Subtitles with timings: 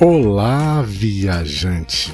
[0.00, 2.10] Olá, viajante!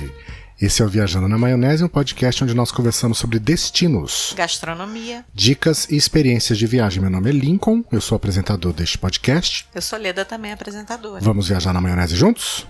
[0.60, 5.24] Esse é o Viajando na Maionese, um podcast onde nós conversamos sobre destinos, Gastronomia.
[5.32, 7.00] dicas e experiências de viagem.
[7.00, 9.68] Meu nome é Lincoln, eu sou apresentador deste podcast.
[9.72, 11.20] Eu sou Leda, também apresentadora.
[11.22, 12.66] Vamos viajar na maionese juntos?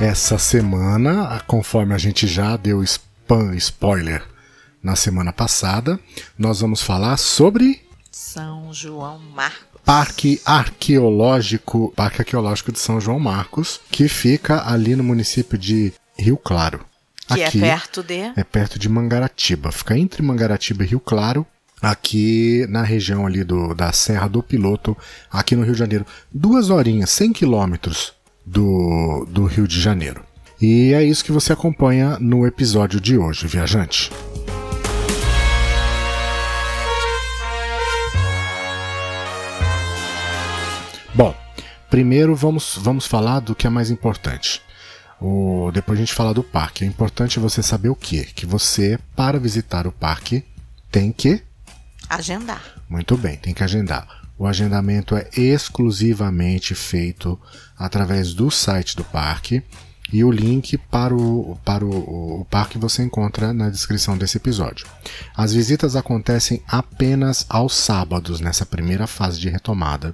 [0.00, 4.24] Essa semana, conforme a gente já deu spam spoiler
[4.82, 5.98] na semana passada,
[6.38, 9.73] nós vamos falar sobre São João Marcos.
[9.84, 16.36] Parque Arqueológico, Parque Arqueológico de São João Marcos, que fica ali no município de Rio
[16.36, 16.80] Claro.
[17.26, 18.32] Que Aqui é perto de.
[18.36, 21.46] é perto de Mangaratiba, fica entre Mangaratiba e Rio Claro,
[21.80, 24.96] aqui na região ali do, da Serra do Piloto,
[25.30, 26.06] aqui no Rio de Janeiro.
[26.32, 28.12] Duas horinhas, 100 quilômetros
[28.44, 30.22] do, do Rio de Janeiro.
[30.60, 34.10] E é isso que você acompanha no episódio de hoje, viajante.
[41.94, 44.60] Primeiro vamos, vamos falar do que é mais importante.
[45.20, 46.82] O, depois a gente fala do parque.
[46.82, 48.26] É importante você saber o quê?
[48.34, 50.42] Que você, para visitar o parque,
[50.90, 51.40] tem que.
[52.10, 52.60] Agendar.
[52.88, 54.08] Muito bem, tem que agendar.
[54.36, 57.40] O agendamento é exclusivamente feito
[57.78, 59.62] através do site do parque.
[60.12, 64.84] E o link para o, para o, o parque você encontra na descrição desse episódio.
[65.36, 70.12] As visitas acontecem apenas aos sábados, nessa primeira fase de retomada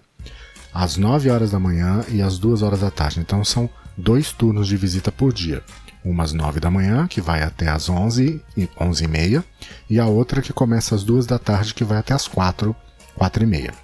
[0.73, 3.21] às 9 horas da manhã e às 2 horas da tarde.
[3.21, 5.63] Então são dois turnos de visita por dia.
[6.05, 9.45] Uma às 9 da manhã, que vai até às 11 e 11 e meia,
[9.89, 12.75] e a outra que começa às 2 da tarde, que vai até às 4,
[13.15, 13.75] 4 e meia.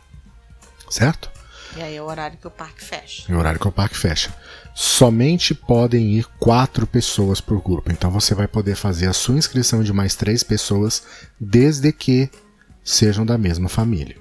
[0.88, 1.30] Certo?
[1.76, 3.30] E aí é o horário que o parque fecha.
[3.30, 4.34] É o horário que o parque fecha.
[4.74, 7.92] Somente podem ir quatro pessoas por grupo.
[7.92, 11.02] Então você vai poder fazer a sua inscrição de mais três pessoas,
[11.38, 12.30] desde que
[12.82, 14.16] sejam da mesma família.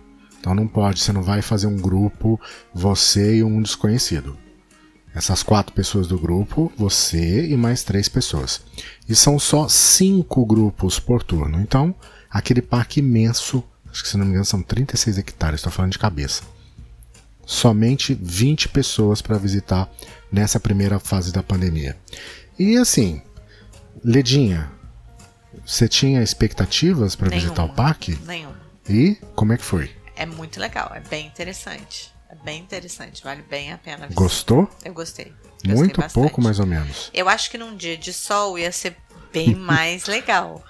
[0.46, 2.40] Então não pode, você não vai fazer um grupo,
[2.72, 4.38] você e um desconhecido.
[5.12, 8.62] Essas quatro pessoas do grupo, você e mais três pessoas.
[9.10, 11.60] E são só cinco grupos por turno.
[11.60, 11.96] Então,
[12.30, 15.98] aquele parque imenso, acho que se não me engano são 36 hectares, estou falando de
[15.98, 16.44] cabeça.
[17.44, 19.90] Somente 20 pessoas para visitar
[20.32, 21.98] nessa primeira fase da pandemia.
[22.60, 23.20] E assim,
[24.04, 24.72] Ledinha,
[25.66, 28.16] você tinha expectativas para visitar o parque?
[28.28, 28.62] Nenhuma.
[28.88, 29.95] E como é que foi?
[30.16, 32.14] É muito legal, é bem interessante.
[32.30, 34.16] É bem interessante, vale bem a pena visitar.
[34.22, 34.70] Gostou?
[34.84, 35.32] Eu gostei.
[35.54, 36.14] Gostei Muito bastante.
[36.14, 37.10] pouco, mais ou menos.
[37.14, 38.96] Eu acho que num dia de sol ia ser
[39.32, 40.64] bem mais legal.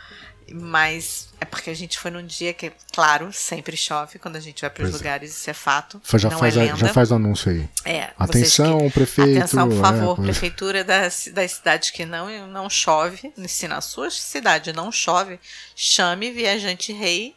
[0.51, 4.61] Mas é porque a gente foi num dia que, claro, sempre chove quando a gente
[4.61, 4.93] vai para os é.
[4.93, 5.99] lugares, isso é fato.
[6.03, 7.67] Fa- Já faz, é já faz o anúncio aí.
[7.83, 9.39] É, Atenção, que- prefeito.
[9.39, 13.81] Atenção, por é, favor, pois- prefeitura das, das cidades que não, não chove, se na
[13.81, 15.39] sua cidade não chove,
[15.75, 17.35] chame Viajante Rei,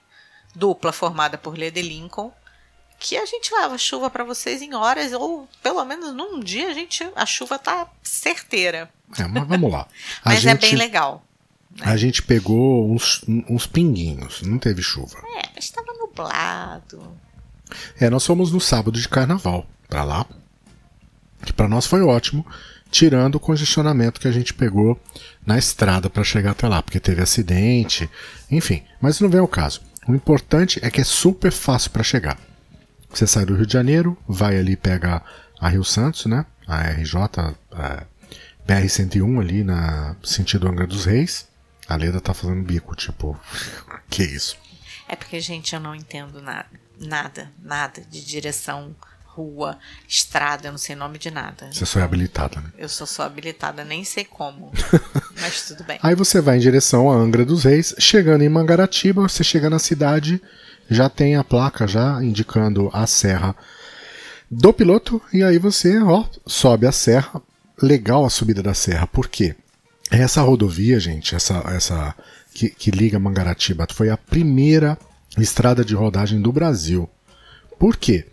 [0.58, 2.32] dupla formada por e Lincoln,
[2.98, 6.74] que a gente leva chuva para vocês em horas, ou pelo menos num dia a,
[6.74, 8.90] gente, a chuva tá certeira.
[9.16, 9.86] É, mas vamos lá.
[10.24, 11.24] Mas é gente, bem legal.
[11.80, 15.18] A gente pegou uns, uns pinguinhos, não teve chuva.
[15.36, 17.16] É, mas estava nublado.
[18.00, 20.26] É, nós fomos no sábado de carnaval pra lá.
[21.44, 22.44] Que pra nós foi ótimo,
[22.90, 25.00] tirando o congestionamento que a gente pegou
[25.46, 28.10] na estrada pra chegar até lá, porque teve acidente,
[28.50, 28.82] enfim.
[29.00, 29.80] Mas não vem ao caso.
[30.08, 32.38] O importante é que é super fácil pra chegar.
[33.10, 35.22] Você sai do Rio de Janeiro, vai ali pega
[35.60, 36.46] a Rio Santos, né?
[36.66, 37.20] A RJ,
[37.72, 38.06] a
[38.66, 41.46] BR-101 ali na sentido Angra dos Reis.
[41.86, 43.38] A Leda tá fazendo bico, tipo,
[44.08, 44.56] que isso?
[45.06, 46.68] É porque, gente, eu não entendo nada.
[46.98, 48.96] Nada, nada de direção,
[49.38, 49.78] rua,
[50.08, 51.70] estrada, eu não sei nome de nada.
[51.72, 52.72] Você só é habilitada, né?
[52.76, 54.72] Eu sou só habilitada, nem sei como.
[55.40, 55.98] mas tudo bem.
[56.02, 59.78] Aí você vai em direção a Angra dos Reis, chegando em Mangaratiba, você chega na
[59.78, 60.42] cidade,
[60.90, 63.54] já tem a placa já indicando a serra
[64.50, 67.40] do piloto, e aí você, ó, sobe a serra.
[67.80, 69.54] Legal a subida da serra, por quê?
[70.10, 72.12] Essa rodovia, gente, essa, essa
[72.52, 74.98] que, que liga Mangaratiba, foi a primeira
[75.38, 77.08] estrada de rodagem do Brasil.
[77.78, 78.26] Por quê?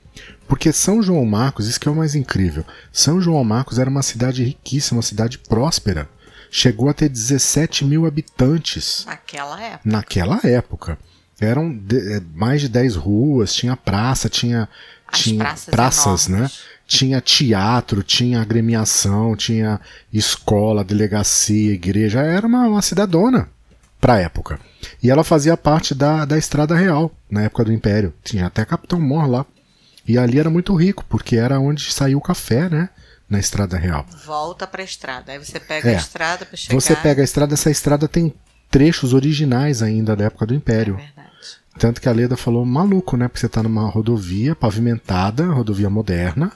[0.47, 4.03] Porque São João Marcos, isso que é o mais incrível, São João Marcos era uma
[4.03, 6.07] cidade riquíssima, uma cidade próspera.
[6.51, 9.81] Chegou a ter 17 mil habitantes Naquela época.
[9.89, 10.97] naquela época.
[11.39, 14.69] Eram de- eh, mais de 10 ruas, tinha praça, tinha,
[15.07, 16.37] As tinha praças né?
[16.37, 16.59] enormes.
[16.87, 19.81] Tinha teatro, tinha agremiação, tinha
[20.13, 22.21] escola, delegacia, igreja.
[22.21, 23.49] Era uma, uma cidadona
[23.99, 24.59] pra época.
[25.01, 28.13] E ela fazia parte da, da Estrada Real, na época do Império.
[28.23, 29.45] Tinha até Capitão Mor lá.
[30.07, 32.89] E ali era muito rico, porque era onde saiu o café, né?
[33.27, 34.05] Na Estrada Real.
[34.25, 35.31] Volta pra estrada.
[35.31, 35.95] Aí você pega É.
[35.95, 36.79] a estrada pra chegar.
[36.79, 38.31] Você pega a estrada, essa estrada tem
[38.69, 40.93] trechos originais ainda da época do Império.
[40.95, 41.29] É verdade.
[41.79, 43.27] Tanto que a Leda falou maluco, né?
[43.27, 46.51] Porque você tá numa rodovia pavimentada, rodovia moderna,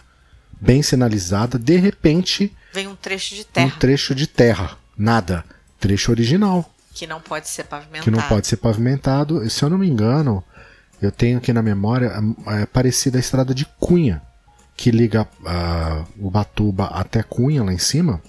[0.61, 2.55] bem sinalizada, de repente.
[2.71, 3.65] Vem um trecho de terra.
[3.67, 4.77] Um trecho de terra.
[4.95, 5.43] Nada.
[5.79, 6.71] Trecho original.
[6.93, 8.03] Que não pode ser pavimentado.
[8.03, 9.49] Que não pode ser pavimentado.
[9.49, 10.43] Se eu não me engano,
[11.01, 12.11] eu tenho aqui na memória,
[12.47, 14.21] é parecida a estrada de Cunha,
[14.75, 18.21] que liga uh, o Batuba até Cunha lá em cima,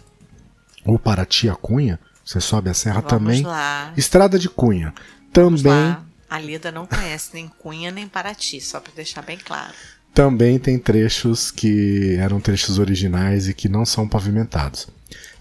[0.84, 1.99] ou Paraty a Cunha.
[2.25, 3.43] Você sobe a serra Vamos também.
[3.43, 3.93] Lá.
[3.96, 4.94] Estrada de Cunha.
[5.32, 5.96] Também.
[6.28, 9.75] A Lida não conhece nem Cunha nem Paraty, só para deixar bem claro.
[10.14, 14.88] Também tem trechos que eram trechos originais e que não são pavimentados.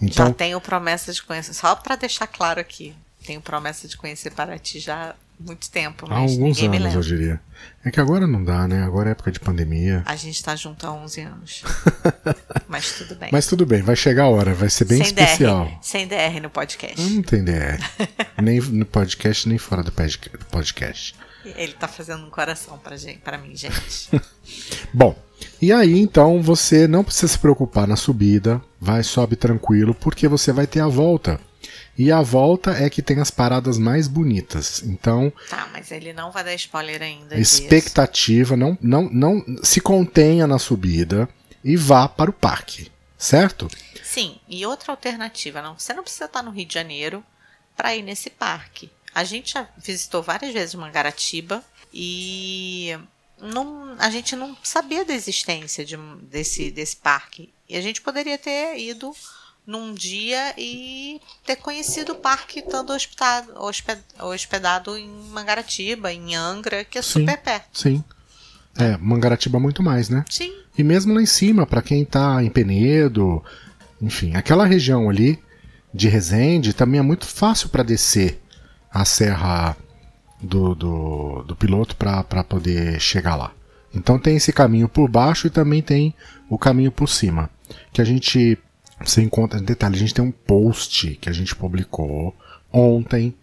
[0.02, 2.96] Então, já tenho promessa de conhecer, só para deixar claro aqui,
[3.26, 7.42] tenho promessa de conhecer Paraty já muito tempo, há alguns anos eu diria.
[7.84, 8.84] É que agora não dá, né?
[8.84, 10.04] Agora é época de pandemia.
[10.06, 11.64] A gente tá junto há 11 anos.
[12.68, 13.30] Mas tudo bem.
[13.32, 15.66] Mas tudo bem, vai chegar a hora, vai ser bem sem especial.
[15.66, 17.02] DR, sem DR no podcast.
[17.02, 17.80] Não tem DR.
[18.42, 21.16] nem no podcast, nem fora do podcast.
[21.56, 24.10] Ele tá fazendo um coração pra, gente, pra mim, gente.
[24.94, 25.18] Bom,
[25.62, 30.52] e aí então você não precisa se preocupar na subida, vai, sobe tranquilo, porque você
[30.52, 31.40] vai ter a volta.
[32.00, 34.82] E a volta é que tem as paradas mais bonitas.
[34.84, 35.34] Então.
[35.50, 37.38] Tá, mas ele não vai dar spoiler ainda.
[37.38, 41.28] Expectativa, não, não, não se contenha na subida
[41.62, 43.68] e vá para o parque, certo?
[44.02, 47.22] Sim, e outra alternativa, não, você não precisa estar no Rio de Janeiro
[47.76, 48.90] para ir nesse parque.
[49.14, 51.62] A gente já visitou várias vezes Mangaratiba
[51.94, 52.98] e
[53.42, 57.54] não, a gente não sabia da existência de, desse, desse parque.
[57.68, 59.14] E a gente poderia ter ido
[59.70, 63.54] num dia e ter conhecido o parque estando hospedado,
[64.20, 67.80] hospedado em Mangaratiba, em Angra, que é sim, super perto.
[67.80, 68.04] Sim.
[68.76, 70.26] É, Mangaratiba muito mais, né?
[70.28, 70.52] Sim.
[70.76, 73.44] E mesmo lá em cima, para quem tá em Penedo,
[74.02, 75.40] enfim, aquela região ali
[75.94, 78.42] de Resende também é muito fácil para descer
[78.92, 79.78] a serra
[80.42, 83.52] do, do, do piloto para poder chegar lá.
[83.94, 86.16] Então tem esse caminho por baixo e também tem
[86.50, 87.52] o caminho por cima.
[87.94, 88.58] Que a gente
[89.04, 92.36] você encontra detalhe, a gente tem um post que a gente publicou
[92.72, 93.34] ontem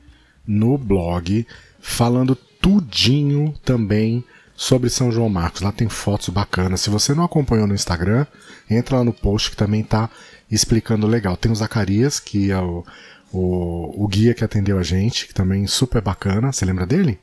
[0.47, 1.47] no blog
[1.81, 4.25] falando tudinho também
[4.55, 5.61] sobre São João Marcos.
[5.61, 6.81] Lá tem fotos bacanas.
[6.81, 8.27] Se você não acompanhou no Instagram,
[8.69, 10.11] entra lá no post que também tá
[10.51, 11.37] explicando legal.
[11.37, 12.85] Tem o Zacarias, que é o,
[13.33, 16.53] o, o guia que atendeu a gente, que também é super bacana.
[16.53, 17.19] Você lembra dele?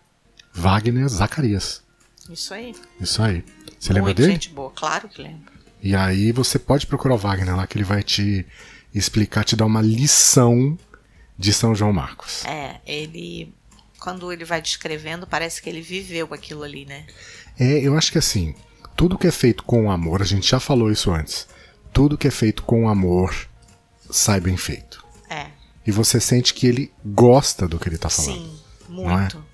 [0.54, 1.82] Wagner Zacarias.
[2.30, 2.76] Isso aí.
[3.02, 3.44] Isso aí.
[3.80, 4.32] Você Muito lembra dele?
[4.32, 5.53] gente boa, claro que lembro.
[5.84, 8.46] E aí você pode procurar o Wagner lá, que ele vai te
[8.96, 10.78] explicar, te dar uma lição
[11.38, 12.46] de São João Marcos.
[12.46, 13.54] É, ele.
[14.00, 17.06] Quando ele vai descrevendo, parece que ele viveu aquilo ali, né?
[17.60, 18.56] É, eu acho que assim,
[18.96, 21.48] tudo que é feito com amor, a gente já falou isso antes.
[21.92, 23.36] Tudo que é feito com amor
[24.10, 25.04] sai bem feito.
[25.30, 25.48] É.
[25.86, 28.34] E você sente que ele gosta do que ele tá falando.
[28.34, 28.60] Sim,
[28.90, 29.53] muito, é?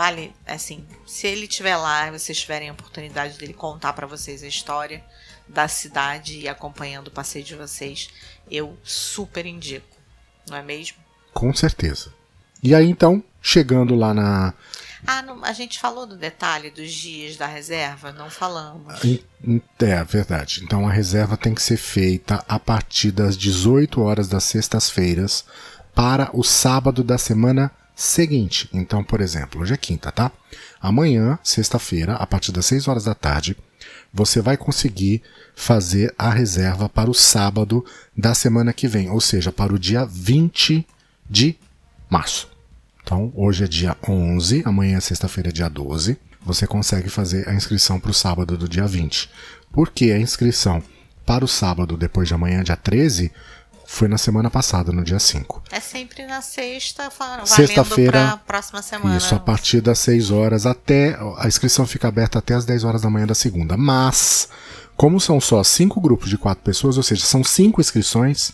[0.00, 4.42] Vale, assim, se ele estiver lá e vocês tiverem a oportunidade dele contar para vocês
[4.42, 5.04] a história
[5.46, 8.08] da cidade e acompanhando o passeio de vocês,
[8.50, 9.98] eu super indico,
[10.48, 10.96] não é mesmo?
[11.34, 12.14] Com certeza.
[12.62, 14.54] E aí então, chegando lá na.
[15.06, 18.10] Ah, não, a gente falou do detalhe dos dias da reserva?
[18.10, 18.94] Não falamos.
[19.80, 20.62] É, verdade.
[20.64, 25.44] Então a reserva tem que ser feita a partir das 18 horas das sextas-feiras
[25.94, 28.68] para o sábado da semana seguinte.
[28.72, 30.32] Então, por exemplo, hoje é quinta, tá?
[30.80, 33.56] Amanhã, sexta-feira, a partir das 6 horas da tarde,
[34.12, 35.22] você vai conseguir
[35.54, 37.84] fazer a reserva para o sábado
[38.16, 40.86] da semana que vem, ou seja, para o dia 20
[41.28, 41.56] de
[42.08, 42.48] março.
[43.02, 46.18] Então, hoje é dia 11, amanhã, sexta-feira, é dia 12.
[46.42, 49.30] Você consegue fazer a inscrição para o sábado do dia 20.
[49.72, 50.82] Por que a inscrição
[51.26, 53.30] para o sábado depois de amanhã, dia 13,
[53.92, 55.64] foi na semana passada, no dia 5.
[55.68, 57.10] É sempre na sexta,
[57.44, 59.16] sexta-feira, próxima semana.
[59.16, 61.18] Isso, a partir das 6 horas até.
[61.36, 63.76] A inscrição fica aberta até as 10 horas da manhã da segunda.
[63.76, 64.48] Mas,
[64.96, 68.52] como são só cinco grupos de quatro pessoas, ou seja, são cinco inscrições.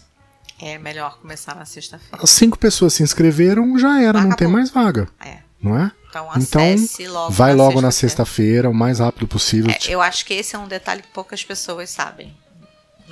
[0.58, 2.24] É melhor começar na sexta-feira.
[2.24, 4.30] As cinco pessoas se inscreveram, já era, Acabou.
[4.30, 5.06] não tem mais vaga.
[5.20, 5.40] É.
[5.62, 5.92] Não é?
[6.08, 9.70] Então, então logo vai na logo na sexta-feira, o mais rápido possível.
[9.70, 12.34] É, eu acho que esse é um detalhe que poucas pessoas sabem,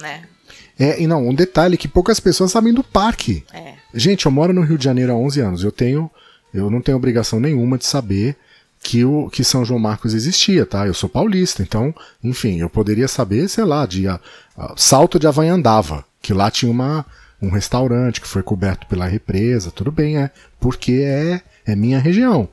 [0.00, 0.26] né?
[0.78, 3.44] É, e não, um detalhe que poucas pessoas sabem do parque.
[3.52, 3.74] É.
[3.92, 5.64] Gente, eu moro no Rio de Janeiro há 11 anos.
[5.64, 6.10] Eu tenho,
[6.52, 8.36] eu não tenho obrigação nenhuma de saber
[8.84, 10.86] que o que São João Marcos existia, tá?
[10.86, 14.20] Eu sou paulista, então, enfim, eu poderia saber, sei lá, de a,
[14.56, 17.06] a, Salto de Avanhandava, que lá tinha uma,
[17.40, 22.46] um restaurante que foi coberto pela represa, tudo bem, é, porque é, é minha região.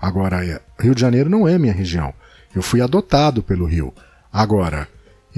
[0.00, 2.12] Agora, é, Rio de Janeiro não é minha região.
[2.52, 3.94] Eu fui adotado pelo Rio.
[4.32, 4.88] Agora,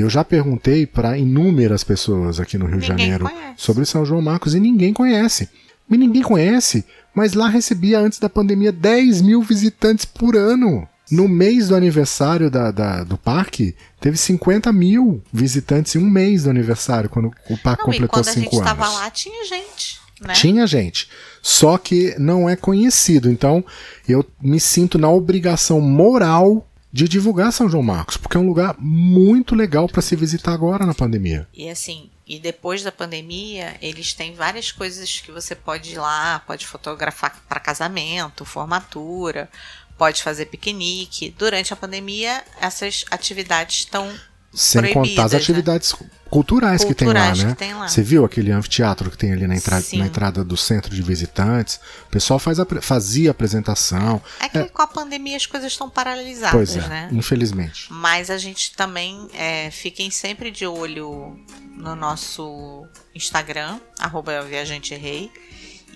[0.02, 3.54] eu já perguntei para inúmeras pessoas aqui no Rio de Janeiro conhece.
[3.56, 5.48] sobre São João Marcos e ninguém conhece.
[5.90, 10.86] E ninguém conhece, mas lá recebia antes da pandemia 10 mil visitantes por ano.
[11.10, 16.42] No mês do aniversário da, da- do parque, teve 50 mil visitantes em um mês
[16.42, 18.70] do aniversário, quando o parque Não, completou quando a gente 5 anos.
[18.70, 19.98] estava lá, tinha gente.
[20.20, 20.34] Né?
[20.34, 21.08] Tinha gente.
[21.40, 23.30] Só que não é conhecido.
[23.30, 23.64] Então,
[24.06, 28.74] eu me sinto na obrigação moral de divulgar São João Marcos, porque é um lugar
[28.78, 31.46] muito legal para se visitar agora na pandemia.
[31.52, 36.40] E assim, e depois da pandemia, eles têm várias coisas que você pode ir lá,
[36.40, 39.50] pode fotografar para casamento, formatura,
[39.98, 41.34] pode fazer piquenique.
[41.36, 44.14] Durante a pandemia, essas atividades estão
[44.52, 45.38] Sem Proibidas, contar as né?
[45.38, 45.94] atividades
[46.30, 47.50] culturais, que tem lá, Culturais né?
[47.52, 47.86] que tem lá.
[47.88, 49.98] Você viu aquele anfiteatro que tem ali na, entra- Sim.
[49.98, 51.78] na entrada do centro de visitantes?
[52.06, 54.20] O pessoal faz apre- fazia apresentação.
[54.40, 57.08] É que com a pandemia as coisas estão paralisadas, Pois é, né?
[57.12, 57.86] infelizmente.
[57.90, 61.38] Mas a gente também é, fiquem sempre de olho
[61.76, 65.30] no nosso Instagram, arroba Viajante Rei,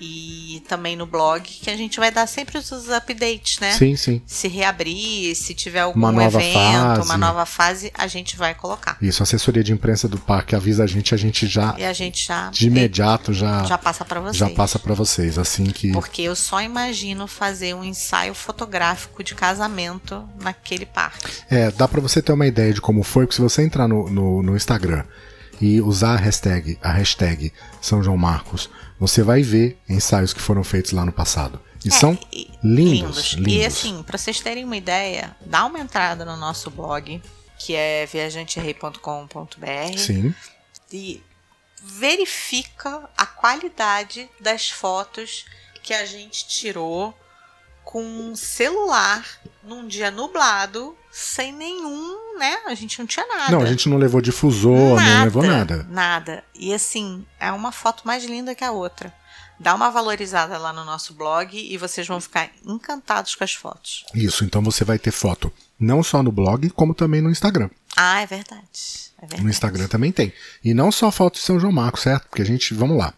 [0.00, 3.72] e também no blog, que a gente vai dar sempre os updates, né?
[3.72, 4.20] Sim, sim.
[4.26, 6.56] Se reabrir, se tiver algum Uma nova evento,
[6.96, 7.00] fase.
[7.08, 8.96] uma nova fase, a gente vai colocar.
[9.00, 11.92] Isso, a assessoria de imprensa do parque avisa a gente, a gente já E a
[11.92, 14.36] gente já, de imediato já já passa para vocês.
[14.36, 19.34] já passa para vocês, assim que Porque eu só imagino fazer um ensaio fotográfico de
[19.34, 21.30] casamento naquele parque.
[21.50, 24.08] É, dá pra você ter uma ideia de como foi, porque se você entrar no,
[24.10, 25.04] no, no Instagram
[25.60, 28.68] e usar a hashtag, a hashtag São João Marcos,
[29.02, 31.60] você vai ver ensaios que foram feitos lá no passado.
[31.84, 33.66] E são É, e- lindos, E lindos.
[33.66, 37.20] assim, pra vocês terem uma ideia, dá uma entrada no nosso blog,
[37.58, 40.32] que é viajanterei.com.br Sim,
[40.92, 41.20] e
[41.82, 45.44] verifica a qualidade das fotos
[45.82, 47.12] que a gente tirou
[47.84, 49.26] com um celular
[49.64, 52.58] num dia nublado, sem nenhum, né?
[52.66, 53.52] A gente não tinha nada.
[53.52, 55.86] não, a gente não levou difusor, não levou nada.
[55.90, 56.42] Nada.
[56.54, 59.12] E assim, é uma foto mais linda que a outra.
[59.60, 64.04] Dá uma valorizada lá no nosso blog e vocês vão ficar encantados com as fotos.
[64.12, 67.68] Isso, então você vai ter foto não só no blog, como também no Instagram.
[67.94, 69.12] Ah, é verdade.
[69.18, 69.42] É verdade.
[69.42, 70.32] No Instagram também tem.
[70.64, 72.28] E não só foto de São João Marcos, certo?
[72.28, 73.14] Porque a gente, vamos lá.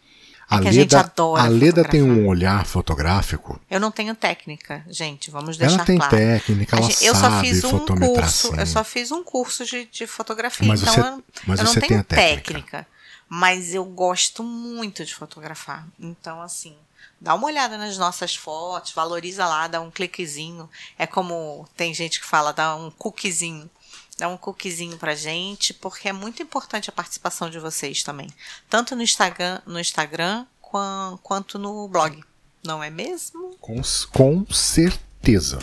[0.49, 3.59] A É que a gente Leda, adora a Leda tem um olhar fotográfico.
[3.71, 6.17] Eu não tenho técnica, gente, vamos deixar Ela tem claro.
[6.17, 10.07] técnica, ela gente- eu só fiz um curso, eu só fiz um curso de, de
[10.07, 12.87] fotografia, Mas então você- eu, mas eu não tenho tem a técnica.
[13.29, 15.87] Mas eu gosto muito de fotografar.
[15.99, 16.77] Então, assim,
[17.19, 20.69] dá uma olhada nas nossas fotos, valoriza lá, dá um cliquezinho.
[20.99, 23.69] É como tem gente que fala, dá um cookiezinho.
[24.18, 28.28] Dá um cookiezinho pra gente, porque é muito importante a participação de vocês também.
[28.71, 32.23] Tanto no Instagram, no Instagram quan- quanto no blog.
[32.64, 33.56] Não é mesmo?
[33.61, 33.80] Com,
[34.12, 35.59] com certeza.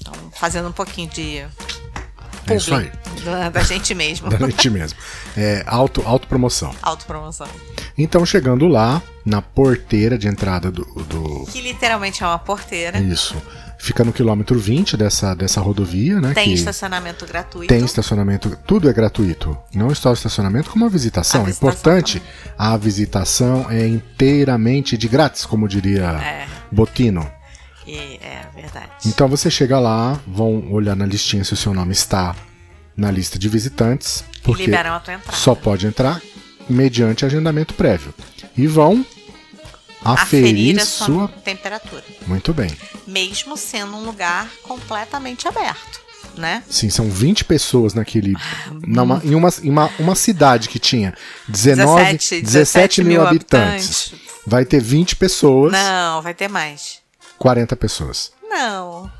[0.00, 1.38] Então, fazendo um pouquinho de
[2.46, 2.90] É isso aí.
[3.24, 4.28] da, da gente mesmo.
[4.30, 4.98] Da gente mesmo.
[5.36, 6.74] É auto, autopromoção.
[6.82, 7.48] Autopromoção.
[7.96, 10.84] Então, chegando lá, na porteira de entrada do.
[11.04, 12.98] do Que literalmente é uma porteira.
[12.98, 13.40] isso.
[13.78, 16.32] Fica no quilômetro 20 dessa, dessa rodovia, né?
[16.32, 17.68] Tem estacionamento gratuito.
[17.68, 18.56] tem estacionamento.
[18.66, 19.56] Tudo é gratuito.
[19.74, 21.40] Não só o estacionamento, como a visitação.
[21.40, 22.22] A É visitação Importante,
[22.56, 27.30] a visitação é inteiramente de grátis, como diria É, Botino.
[27.86, 28.88] e, é verdade.
[29.06, 32.34] Então você chega lá, vão olhar na listinha se o seu nome está
[32.96, 35.36] na lista de visitantes, e porque liberam a tua entrada.
[35.36, 36.22] só pode entrar
[36.70, 38.14] mediante agendamento prévio.
[38.56, 39.04] E vão
[40.04, 41.06] aferir Aferir a sua.
[41.06, 42.04] sua temperatura.
[42.26, 42.70] Muito bem.
[43.06, 46.00] Mesmo sendo um lugar completamente aberto,
[46.36, 46.62] né?
[46.68, 48.34] Sim, são 20 pessoas naquele.
[48.86, 51.14] numa- em uma, em uma, uma cidade que tinha
[51.48, 54.12] 19, 17, 17 mil habitantes.
[54.46, 56.98] Vai ter 20 pessoas, Não, vai ter mais.
[57.38, 58.30] 40 pessoas.
[58.48, 59.10] Não.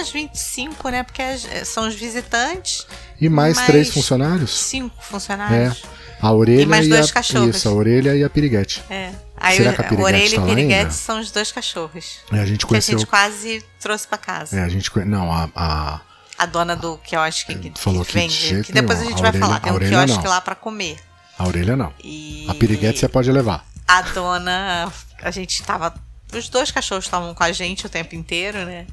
[0.00, 1.02] As 25, né?
[1.02, 2.86] Porque as- são os visitantes,
[3.20, 4.50] E mais Mais três funcionários?
[4.56, 5.82] cinco funcionários.
[6.20, 7.56] A orelha E mais e, dois a, cachorros.
[7.56, 8.82] Isso, a orelha e a piriguete.
[8.90, 9.10] É.
[9.36, 10.90] Aí Será que a Piriguete orelha tá e piriguete ainda?
[10.90, 12.18] são os dois cachorros.
[12.32, 12.98] É, a gente Que a conheceu.
[12.98, 14.56] gente quase trouxe pra casa.
[14.58, 14.90] É, a gente.
[15.06, 16.00] Não, a, a-
[16.36, 18.62] A dona do que eu acho que, que Falou que de vende.
[18.64, 19.10] Que depois nenhum.
[19.14, 19.60] a gente A vai orelha- falar.
[19.60, 20.30] Tem um quiosque não.
[20.30, 20.98] lá pra comer.
[21.38, 21.92] a orelha não.
[22.02, 23.64] E A piriguete você pode levar.
[23.86, 24.92] a dona.
[25.22, 25.94] A gente tava.
[26.34, 28.86] Os dois cachorros estavam com a gente o tempo inteiro, né?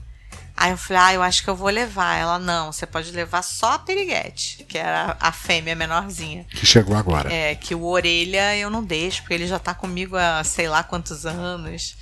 [0.58, 2.16] Aí eu falei, ah, eu acho que eu vou levar.
[2.18, 6.46] Ela, não, você pode levar só a piriguete, que era a fêmea menorzinha.
[6.50, 7.32] Que chegou agora.
[7.32, 10.82] É, que o orelha eu não deixo, porque ele já tá comigo há sei lá
[10.82, 11.98] quantos anos.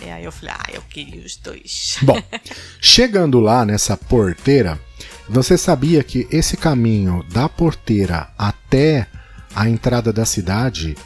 [0.00, 1.98] E aí eu falei, ah, eu queria os dois.
[2.02, 2.20] Bom,
[2.80, 4.78] chegando lá nessa porteira,
[5.28, 9.06] você sabia que esse caminho da porteira até
[9.54, 10.96] a entrada da cidade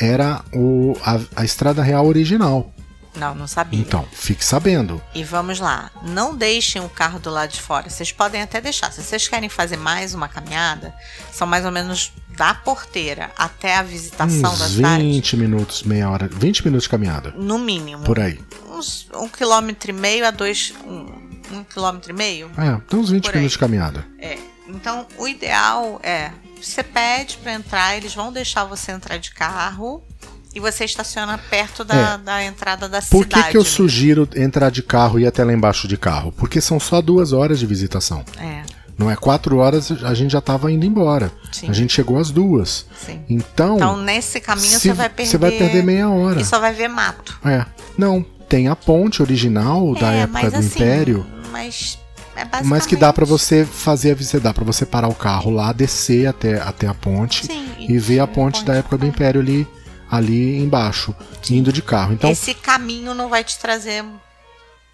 [0.00, 2.72] era o, a, a estrada real original.
[3.14, 3.78] Não, não sabia.
[3.80, 5.02] Então, fique sabendo.
[5.14, 7.90] E vamos lá, não deixem o carro do lado de fora.
[7.90, 8.92] Vocês podem até deixar.
[8.92, 10.94] Se vocês querem fazer mais uma caminhada,
[11.32, 15.02] são mais ou menos da porteira até a visitação da Uns cidade.
[15.02, 16.28] 20 minutos, meia hora.
[16.28, 17.32] 20 minutos de caminhada.
[17.32, 18.04] No mínimo.
[18.04, 18.40] Por aí.
[18.68, 20.72] Uns um quilômetro e meio a dois.
[20.86, 22.50] Um, um quilômetro e meio?
[22.56, 23.36] É, tem uns 20 Por aí.
[23.36, 24.06] minutos de caminhada.
[24.18, 24.38] É.
[24.68, 26.30] Então, o ideal é.
[26.62, 30.04] Você pede pra entrar, eles vão deixar você entrar de carro
[30.54, 32.18] e você estaciona perto da, É.
[32.18, 33.44] da entrada da Por cidade.
[33.44, 33.76] que, que eu mesmo.
[33.76, 36.32] sugiro entrar de carro e ir até lá embaixo de carro?
[36.32, 38.24] Porque são só duas horas de visitação.
[38.38, 38.62] É,
[38.98, 41.32] Não é quatro horas, a gente já estava indo embora.
[41.52, 41.70] Sim.
[41.70, 42.84] A gente chegou às duas.
[43.06, 43.20] sim.
[43.30, 45.30] Então, Então, nesse caminho você vai perder.
[45.30, 46.38] você vai perder meia hora.
[46.40, 47.38] E só vai ver mato.
[47.44, 47.64] É.
[47.96, 51.26] Não, tem a ponte original da é, época mas do assim, Império.
[51.50, 51.98] Mas
[52.36, 52.66] é basicamente.
[52.68, 55.72] Mas que dá pra você fazer a visita, dá pra você parar o carro lá,
[55.72, 59.06] descer até, até a ponte Sim, e ver a sim, ponte da época do.
[59.06, 59.66] Império ali,
[60.10, 61.14] ali embaixo,
[61.50, 62.12] indo de carro.
[62.14, 64.04] Então, Esse caminho não vai te trazer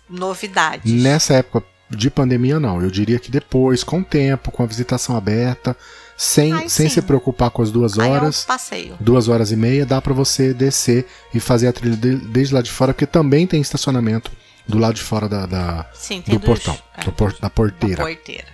[0.08, 0.90] novidades.
[0.92, 2.82] nessa época de pandemia, não.
[2.82, 5.76] Eu diria que depois, com o tempo, com a visitação aberta,
[6.16, 6.94] sem, Aí sem sim.
[6.94, 8.96] se preocupar com as duas horas, é um passeio.
[9.00, 12.62] duas horas e meia, dá pra você descer e fazer a trilha de- desde lá
[12.62, 14.30] de fora, porque também tem estacionamento
[14.66, 18.02] do lado de fora da, da- Sim, do dos- portão, é, do por- da porteira.
[18.02, 18.46] porteira.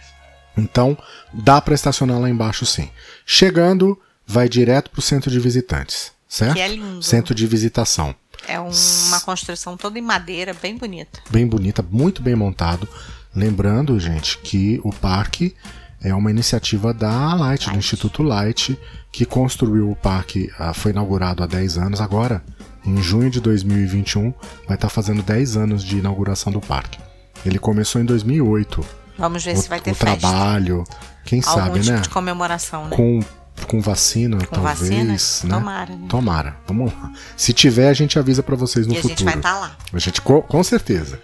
[0.57, 0.99] Então,
[1.33, 2.91] dá para estacionar lá embaixo sim.
[3.25, 6.55] Chegando, vai direto pro centro de visitantes, certo?
[6.55, 7.03] Que é lindo.
[7.03, 8.15] Centro de visitação.
[8.49, 8.71] É um-
[9.09, 11.21] uma construção toda em madeira, bem bonita.
[11.31, 12.89] Bem bonita, muito bem montado.
[13.35, 15.55] Lembrando, gente, que o parque
[16.03, 17.79] é uma iniciativa da Light, do Light.
[17.79, 18.79] Instituto Light,
[19.13, 22.43] que construiu o parque, ah, foi inaugurado há 10 anos agora.
[22.85, 24.35] Em junho de 2021,
[24.67, 26.99] vai estar fazendo 10 anos de inauguração do parque.
[27.47, 28.85] Ele começou em 2008.
[29.17, 30.19] Vamos ver o, se vai ter o festa.
[30.19, 30.83] trabalho,
[31.25, 32.01] quem Algum sabe, tipo né?
[32.01, 32.97] de comemoração, né?
[32.97, 33.21] com,
[33.67, 35.55] com vacina, Com talvez, vacina?
[35.55, 35.61] né?
[35.61, 36.07] Tomara, né?
[36.09, 37.13] Tomara, vamos lá.
[37.37, 39.25] Se tiver, a gente avisa pra vocês no e a gente futuro.
[39.31, 39.77] vai estar lá.
[39.93, 41.21] A gente, co- com certeza.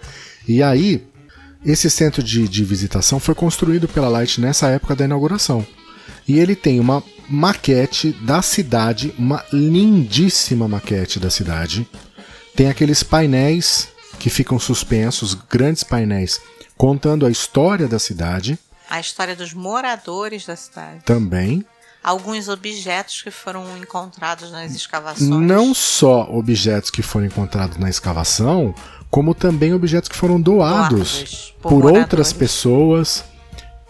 [0.47, 1.07] E aí,
[1.65, 5.65] esse centro de, de visitação foi construído pela Light nessa época da inauguração.
[6.27, 11.87] E ele tem uma maquete da cidade, uma lindíssima maquete da cidade.
[12.55, 13.87] Tem aqueles painéis
[14.19, 16.39] que ficam suspensos, grandes painéis,
[16.77, 18.57] contando a história da cidade
[18.89, 20.99] A história dos moradores da cidade.
[21.05, 21.63] também.
[22.09, 25.29] Alguns objetos que foram encontrados nas escavações.
[25.29, 28.73] Não só objetos que foram encontrados na escavação,
[29.11, 33.23] como também objetos que foram doados, Doados por por, outras pessoas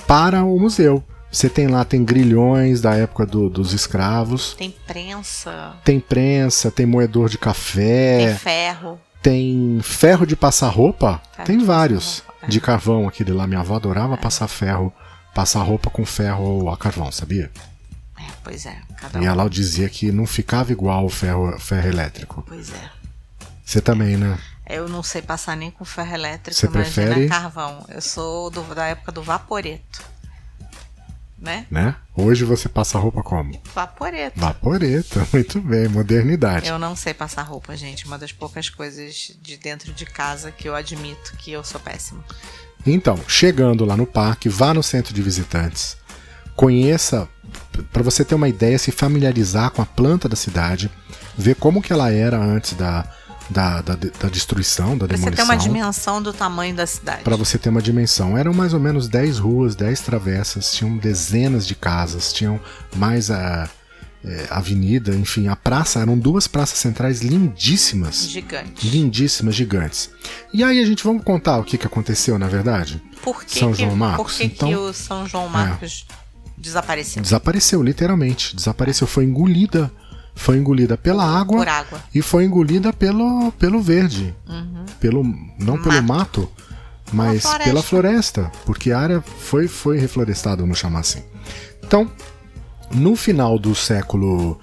[0.05, 1.01] para o museu.
[1.31, 6.85] Você tem lá, tem grilhões da época do- dos escravos, Tem prensa, tem prensa, tem
[6.85, 8.99] moedor de tem café, ferro.
[9.21, 12.19] tem ferro de passar roupa, Ferro tem de vários.
[12.27, 12.47] roupa, é.
[12.49, 14.91] De carvão aquele lá, minha avó adorava passar ferro,
[15.35, 17.51] passar roupa com ferro a carvão, sabia?
[18.49, 19.23] É, pois é, cada um.
[19.23, 22.43] E ela dizia que não ficava igual o ferro, ferro elétrico.
[22.47, 22.89] Pois é.
[23.63, 24.37] Você também, né?
[24.67, 27.27] Eu não sei passar nem com ferro elétrico, Você imagina prefere?
[27.27, 27.85] carvão.
[27.89, 30.01] Eu sou do- da época do vaporeto.
[31.37, 31.65] Né?
[31.71, 31.95] né?
[32.13, 33.57] Hoje você passa roupa como?
[33.73, 34.37] Vaporeto.
[34.37, 36.67] Vaporeta, muito bem, modernidade.
[36.67, 38.05] Eu não sei passar roupa, gente.
[38.05, 42.21] Uma das poucas coisas de dentro de casa que eu admito que eu sou péssima.
[42.85, 45.95] Então, chegando lá no parque, vá no centro de visitantes,
[46.59, 47.25] conheça,
[47.93, 50.91] para você ter uma ideia, se familiarizar com a planta da cidade,
[51.37, 53.05] ver como que ela era antes da,
[53.49, 55.45] da, da, da destruição, da Pra você ter demolição.
[55.45, 57.23] uma dimensão do tamanho da cidade.
[57.23, 58.37] Para você ter uma dimensão.
[58.37, 62.59] Eram mais ou menos 10 ruas, 10 travessas, tinham dezenas de casas, tinham
[62.93, 63.69] mais a
[64.21, 68.27] é, avenida, enfim, a praça, eram duas praças centrais lindíssimas.
[68.27, 68.85] Gigante.
[68.85, 70.09] lindíssimas, gigantes.
[70.53, 73.01] E aí a gente vamos contar o que, que aconteceu, na verdade?
[73.23, 74.67] Por que, São João Marcos, por que, então?
[74.67, 76.05] que o São João Marcos
[76.59, 77.21] desapareceu?
[77.21, 78.55] Desapareceu, literalmente.
[78.55, 79.91] Desapareceu, foi engolida.
[80.35, 82.01] Foi engolida pela água água.
[82.15, 84.33] e foi engolida pelo, pelo verde.
[84.47, 84.85] Uhum.
[84.99, 85.23] Pelo,
[85.59, 86.49] não pelo mato,
[87.11, 87.63] mas floresta.
[87.69, 88.51] pela floresta.
[88.65, 91.23] Porque a área foi, foi reflorestada, vamos chamar assim.
[91.83, 92.09] Então,
[92.89, 94.57] no final do século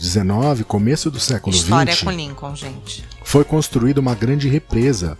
[0.00, 3.04] XIX, começo do século História XX, com Lincoln, gente.
[3.24, 5.16] foi construída uma grande represa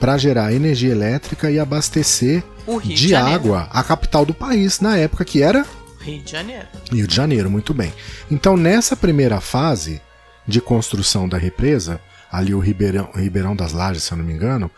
[0.00, 2.42] para gerar energia elétrica e abastecer
[2.82, 5.66] de, água a capital do país, na época que era
[6.00, 6.66] Rio de Janeiro.
[6.90, 7.92] Rio de Janeiro, muito bem.
[8.30, 10.00] Então, nessa primeira fase
[10.46, 12.00] de construção da represa,
[12.32, 14.70] ali o Ribeirão, Ribeirão das Lajes, se eu não me engano,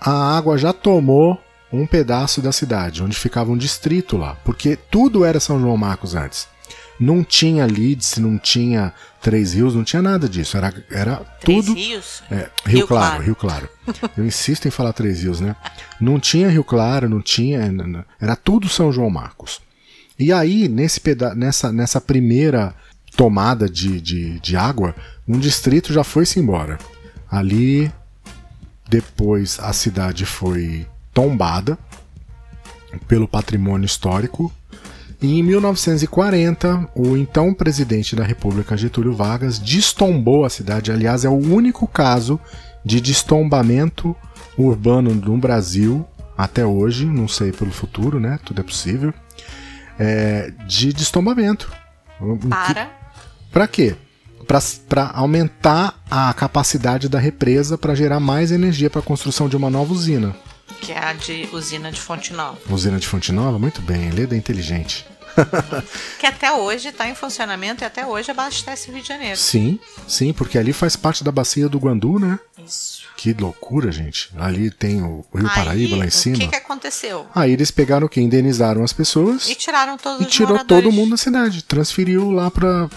[0.00, 1.40] a água já tomou
[1.72, 6.14] um pedaço da cidade, onde ficava um distrito lá, porque tudo era São João Marcos
[6.14, 6.48] antes.
[6.98, 10.56] Não tinha Leeds, não tinha Três Rios, não tinha nada disso.
[10.56, 11.76] Era, era Três tudo.
[11.78, 12.22] rios?
[12.30, 13.24] É, Rio, Rio claro, Claro.
[13.24, 13.68] Rio Claro.
[14.16, 15.54] Eu insisto em falar Três Rios, né?
[16.00, 17.60] Não tinha Rio Claro, não tinha.
[18.20, 19.60] Era tudo São João Marcos.
[20.18, 22.74] E aí, nesse peda nessa, nessa primeira
[23.16, 24.94] tomada de, de, de água,
[25.26, 26.78] um distrito já foi-se embora.
[27.30, 27.92] Ali,
[28.88, 31.78] depois a cidade foi tombada
[33.06, 34.52] pelo patrimônio histórico.
[35.20, 40.92] E em 1940, o então presidente da República, Getúlio Vargas, destombou a cidade.
[40.92, 42.38] Aliás, é o único caso
[42.84, 44.14] de destombamento
[44.56, 48.38] urbano no Brasil até hoje, não sei pelo futuro, né?
[48.44, 49.12] Tudo é possível.
[49.98, 51.68] É, de destombamento.
[52.48, 52.90] Para.
[53.50, 53.96] Para quê?
[54.88, 59.68] Para aumentar a capacidade da represa para gerar mais energia para a construção de uma
[59.68, 60.34] nova usina.
[60.80, 62.58] Que é a de usina de Fonte Nova.
[62.70, 63.58] Usina de Fonte Nova?
[63.58, 65.04] Muito bem, Leda é inteligente.
[66.18, 69.36] que até hoje está em funcionamento e até hoje abastece o Rio de Janeiro.
[69.36, 72.38] Sim, sim, porque ali faz parte da bacia do Guandu, né?
[72.64, 73.02] Isso.
[73.16, 74.30] Que loucura, gente.
[74.36, 76.38] Ali tem o Rio Aí, Paraíba lá em O cima.
[76.38, 77.26] que, que aconteceu?
[77.34, 78.20] Aí eles pegaram o que?
[78.20, 80.84] Indenizaram as pessoas E tiraram todos e os tirou moradores.
[80.84, 81.62] todo mundo da cidade.
[81.62, 82.88] Transferiu lá para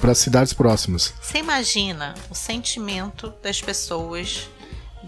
[0.00, 1.12] para cidades próximas.
[1.20, 4.48] Você imagina o sentimento das pessoas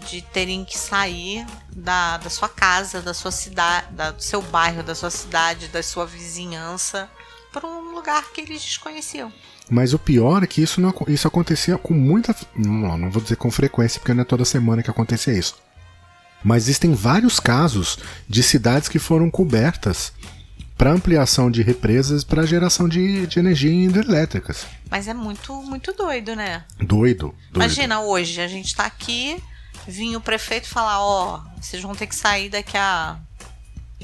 [0.09, 4.83] de terem que sair da, da sua casa, da sua cidade, da- do seu bairro,
[4.83, 7.09] da sua cidade, da sua vizinhança,
[7.51, 9.31] para um lugar que eles desconheciam.
[9.69, 12.35] Mas o pior é que isso, não, isso acontecia com muita.
[12.55, 15.55] Não, não vou dizer com frequência, porque não é toda semana que acontecia isso.
[16.43, 20.11] Mas existem vários casos de cidades que foram cobertas
[20.77, 24.65] para ampliação de represas para geração de, de energia hidrelétricas.
[24.91, 26.65] Mas é muito, muito doido, né?
[26.79, 27.27] Doido.
[27.51, 27.55] doido.
[27.55, 29.41] Imagina hoje, a gente tá aqui,
[29.87, 33.17] vinha o prefeito falar, ó, vocês vão ter que sair daqui a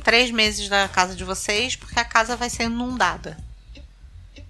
[0.03, 3.37] três meses da casa de vocês, porque a casa vai ser inundada.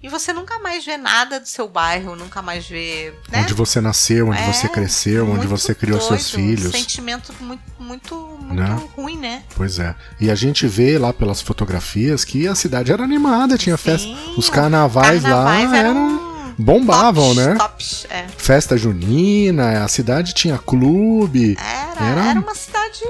[0.02, 3.12] E você nunca mais vê nada do seu bairro, nunca mais vê.
[3.28, 3.42] Né?
[3.42, 6.74] Onde você nasceu, onde É, você cresceu, onde você criou seus doido, filhos.
[6.74, 8.88] Um sentimento muito, muito, muito Né?
[8.96, 9.42] ruim, né?
[9.54, 9.94] Pois é.
[10.18, 14.06] E a gente vê lá pelas fotografias que a cidade era animada, tinha festa.
[14.08, 16.29] Sim, Os carnavais, Carnavais lá eram.
[16.60, 17.54] Bombavam, tops, né?
[17.56, 18.24] Tops, é.
[18.36, 21.56] Festa junina, a cidade tinha clube.
[21.58, 22.40] Era, Era- era...
[22.40, 23.00] uma cidade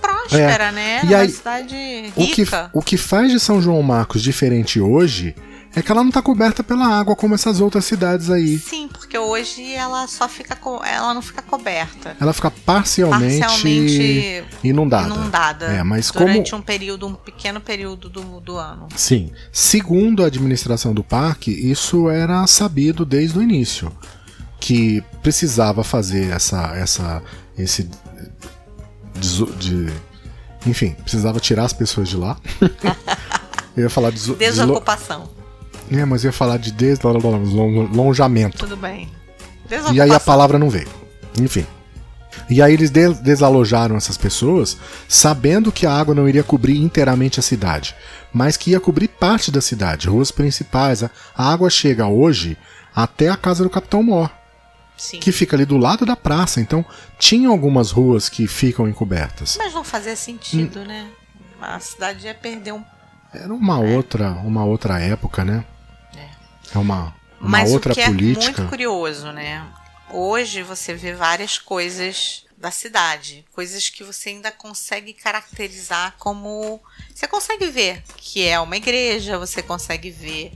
[0.00, 0.98] próspera, né?
[0.98, 2.70] Era E aí, uma cidade O que, rica.
[2.72, 5.34] o que faz de São João Marcos diferente hoje
[5.76, 8.58] é que ela não tá coberta pela água como essas outras cidades aí.
[8.58, 10.56] Sim, porque hoje ela só fica
[10.86, 12.16] ela não fica coberta.
[12.20, 15.14] Ela fica parcialmente, Parcialmente inundada.
[15.14, 15.64] inundada.
[15.66, 18.88] É, mas durante como- um período, um pequeno período do, do ano.
[18.96, 19.30] Sim.
[19.52, 23.90] Segundo a administração do parque, isso era sabido desde o início.
[24.60, 26.72] Que precisava fazer essa.
[26.76, 27.22] essa
[27.58, 27.88] esse.
[29.14, 29.92] deso- De,
[30.66, 32.38] enfim, precisava tirar as pessoas de lá.
[33.76, 34.34] eu ia falar de.
[34.36, 35.28] Desocupação.
[35.96, 38.58] É, mas eu ia falar de desalojamento.
[38.58, 39.08] Tudo bem.
[39.92, 40.88] E aí a palavra não veio.
[41.40, 41.66] Enfim.
[42.50, 44.76] E aí eles de- desalojaram essas pessoas,
[45.08, 47.94] sabendo que a água não iria cobrir inteiramente a cidade,
[48.32, 51.02] mas que ia cobrir parte da cidade, ruas principais.
[51.02, 52.56] A, água chega hoje
[52.94, 54.30] até a casa do Capitão Mor,
[54.96, 55.20] Sim.
[55.20, 56.60] que fica ali do lado da praça.
[56.60, 56.84] Então,
[57.18, 59.56] tinha algumas ruas que ficam encobertas.
[59.56, 61.06] Mas não fazia sentido, né?
[61.60, 62.82] A cidade ia perder um.
[63.32, 65.64] Era uma outra, uma outra época, né?
[66.74, 68.42] É uma, uma Mas outra o que política.
[68.42, 69.64] é muito curioso, né?
[70.10, 76.80] Hoje você vê várias coisas da cidade, coisas que você ainda consegue caracterizar como.
[77.14, 80.52] Você consegue ver que é uma igreja, você consegue ver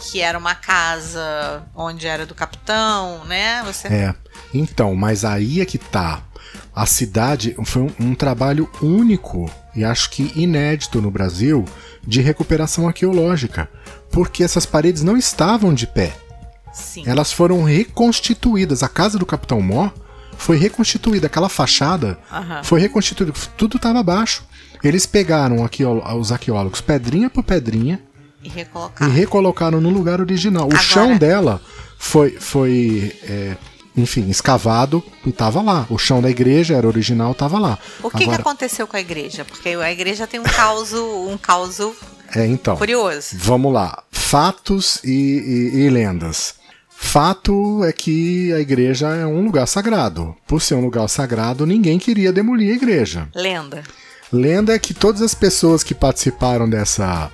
[0.00, 3.62] que era uma casa onde era do capitão, né?
[3.64, 4.14] Você É.
[4.54, 6.22] Então, mas aí é que tá.
[6.74, 11.64] A cidade foi um, um trabalho único e acho que inédito no Brasil
[12.06, 13.68] de recuperação arqueológica,
[14.10, 16.12] porque essas paredes não estavam de pé.
[16.72, 17.02] sim.
[17.06, 18.82] Elas foram reconstituídas.
[18.82, 19.90] A casa do Capitão Mó
[20.36, 22.18] foi reconstituída, aquela fachada
[22.62, 24.44] foi reconstituída, tudo estava abaixo.
[24.84, 28.00] Eles pegaram arqueó- os arqueólogos pedrinha por pedrinha
[28.42, 29.08] E e recolocar.
[29.10, 30.64] recolocaram no lugar original.
[30.66, 31.60] O Agora- chão dela
[31.98, 33.56] foi, foi é,
[33.98, 35.86] enfim, escavado e tava lá.
[35.90, 37.78] O chão da igreja era original, tava lá.
[38.02, 39.44] O que, que Agora, aconteceu com a igreja?
[39.44, 41.94] Porque a igreja tem um caso, um caso
[42.34, 43.36] é, então, curioso.
[43.38, 44.02] vamos lá.
[44.10, 46.54] Fatos e, e- e lendas.
[46.88, 50.34] Fato é que a igreja é um lugar sagrado.
[50.46, 53.28] Por ser um lugar sagrado, ninguém queria demolir a igreja.
[53.34, 53.82] Lenda.
[54.32, 57.30] Lenda é que todas as pessoas que participaram dessa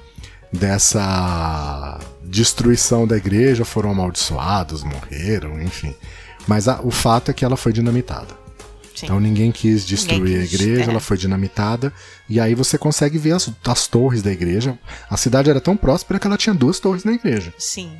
[0.52, 5.94] dessa destruição da igreja foram amaldiçoados, morreram, enfim.
[6.46, 8.28] Mas a- o fato é que ela foi dinamitada.
[8.94, 9.06] Sim.
[9.06, 10.90] Então ninguém quis destruir Ninguém a quis, igreja, é.
[10.90, 11.92] ela foi dinamitada.
[12.28, 14.78] E aí você consegue ver as, as torres da igreja.
[15.10, 17.52] A cidade era tão próspera que ela tinha duas torres na igreja.
[17.58, 17.92] Sim.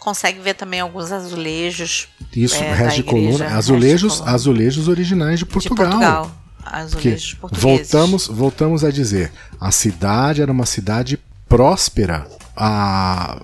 [0.00, 4.34] Consegue ver também alguns azulejos Isso, É, resto de coluna, resto de azulejos, coluna.
[4.34, 5.86] azulejos originais de de Portugal.
[5.90, 6.30] Portugal.
[6.62, 7.62] Porque Azulejos portugueses.
[7.90, 12.26] voltamos, voltamos a dizer, a cidade era uma cidade próspera.
[12.56, 13.42] A,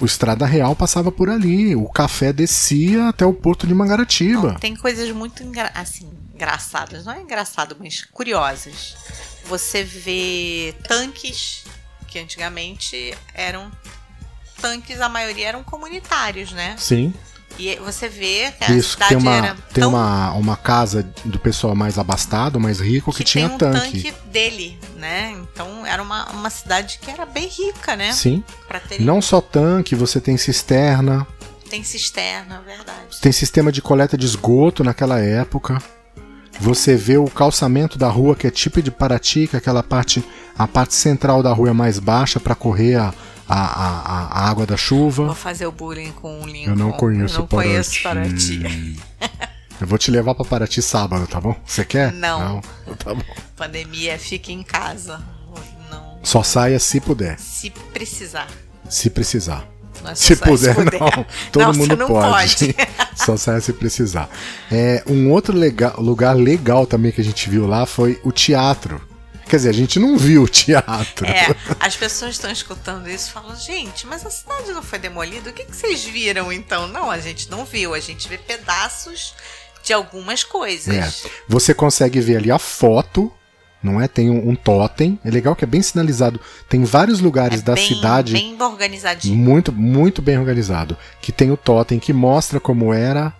[0.00, 4.52] o Estrada Real passava por ali, o café descia até o porto de Mangaratiba.
[4.52, 8.96] Não, tem coisas muito engra assim, engraçadas, não é engraçado, mas curiosas.
[9.44, 11.64] Você vê tanques
[12.08, 13.70] que antigamente eram
[14.60, 16.76] tanques, a maioria eram comunitários, né?
[16.78, 17.12] Sim.
[17.58, 21.08] E você vê que a Isso, cidade tem uma, era tem tão uma, uma casa
[21.24, 24.14] do pessoal mais abastado, mais rico, que, tinha tem um tanque.
[24.30, 25.34] dele, né?
[25.52, 28.12] Então era uma, uma cidade que era bem rica, né?
[28.12, 28.44] Sim.
[28.88, 31.26] Ter Não só tanque, você tem cisterna,
[31.70, 33.20] tem cisterna, verdade.
[33.20, 35.78] tem sistema de coleta de esgoto naquela época.
[36.60, 40.24] Você vê o calçamento da rua, que é tipo de Paraty, que é aquela parte,
[40.56, 43.12] a parte central da rua é mais baixa para correr a,
[43.48, 45.34] a, a, a água da Vou chuva.
[45.34, 46.70] fazer o bullying com o Lincoln.
[46.70, 48.58] Eu não conheço Eu não conheço Paraty.
[48.58, 49.00] Paraty.
[49.80, 51.54] Eu vou te levar para Paraty sábado, tá bom?
[51.64, 52.10] Você quer?
[52.12, 52.62] Não.
[52.86, 52.94] Não.
[52.96, 53.22] Tá bom.
[53.56, 55.22] Pandemia, fique em casa.
[55.90, 58.48] Não, Só saia se puder, se precisar.
[58.88, 59.64] se precisar.
[60.04, 61.26] É Se sair puder, não.
[61.52, 62.56] Todo Não, mundo não pode.
[62.74, 62.76] pode.
[63.16, 64.28] Só sai se precisar.
[64.70, 69.00] É, um outro lega- lugar legal também que a gente viu lá foi o teatro.
[69.48, 71.24] Quer dizer, a gente não viu o teatro.
[71.24, 75.50] É, as pessoas estão escutando isso e falam, gente, mas a cidade não foi demolida?
[75.50, 76.88] O que, que vocês viram então?
[76.88, 79.34] Não, a gente não viu, a gente vê pedaços
[79.84, 81.24] de algumas coisas.
[81.24, 81.30] É.
[81.48, 83.32] Você consegue ver ali a foto,
[83.80, 84.08] não é?
[84.08, 85.16] Tem um, um totem.
[85.24, 86.40] É legal que é bem sinalizado.
[86.68, 89.36] Tem vários lugares É da bem, cidade Bem organizadinho.
[89.36, 90.96] muito, muito bem organizado.
[91.22, 93.32] Que tem o totem que mostra como era.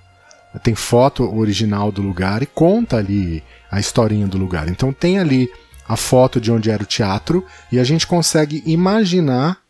[0.62, 4.68] Tem foto original do lugar e conta ali a historinha do lugar.
[4.68, 5.50] Então tem ali
[5.88, 9.62] a foto de onde era o teatro e a gente consegue imaginar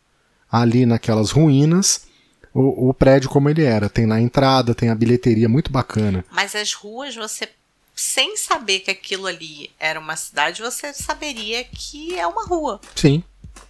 [0.51, 2.07] ali naquelas ruínas
[2.53, 3.87] o, o prédio como ele era.
[3.87, 6.25] Tem na entrada, tem a bilheteria muito bacana.
[6.31, 7.49] Mas as ruas, você,
[7.95, 13.23] sem saber que aquilo ali era uma cidade, você saberia que é uma rua, Sim,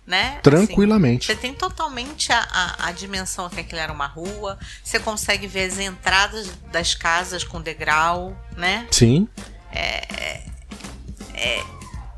[0.05, 0.33] né?
[0.33, 1.27] Assim, tranquilamente.
[1.27, 4.57] Você tem totalmente a, a, a dimensão que aquilo era uma rua.
[4.81, 8.88] Você consegue ver as entradas das casas com degrau, né?
[8.89, 9.27] Sim,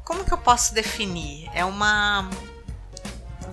[0.10, 1.48] Como que eu posso definir?
[1.54, 2.28] É uma.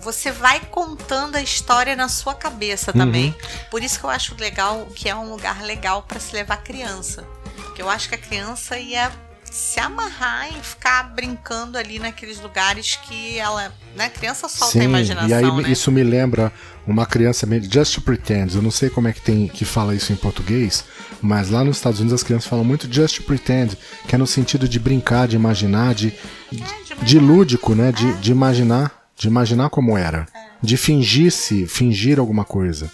[0.01, 3.35] Você vai contando a história na sua cabeça também.
[3.69, 7.21] Por isso que eu acho legal que é um lugar legal para se levar criança.
[7.57, 9.11] Porque eu acho que a criança ia
[9.43, 13.71] se amarrar e ficar brincando ali naqueles lugares que ela.
[13.95, 14.05] Né?
[14.05, 14.79] A criança solta sim.
[14.79, 15.29] a imaginação.
[15.29, 15.69] e aí né?
[15.69, 16.51] isso me lembra
[16.87, 18.55] uma criança meio- Just to Pretend.
[18.55, 20.83] Eu não sei como é que tem que fala isso em português,
[21.21, 23.77] mas lá nos Estados Unidos as crianças falam muito Just Pretend,
[24.07, 26.13] que é no sentido de brincar, de imaginar, de,
[26.51, 27.91] É, de- lúdico, né?
[27.91, 30.27] De, de imaginar, de imaginar como era,
[30.61, 32.91] de fingir-se, fingir alguma coisa.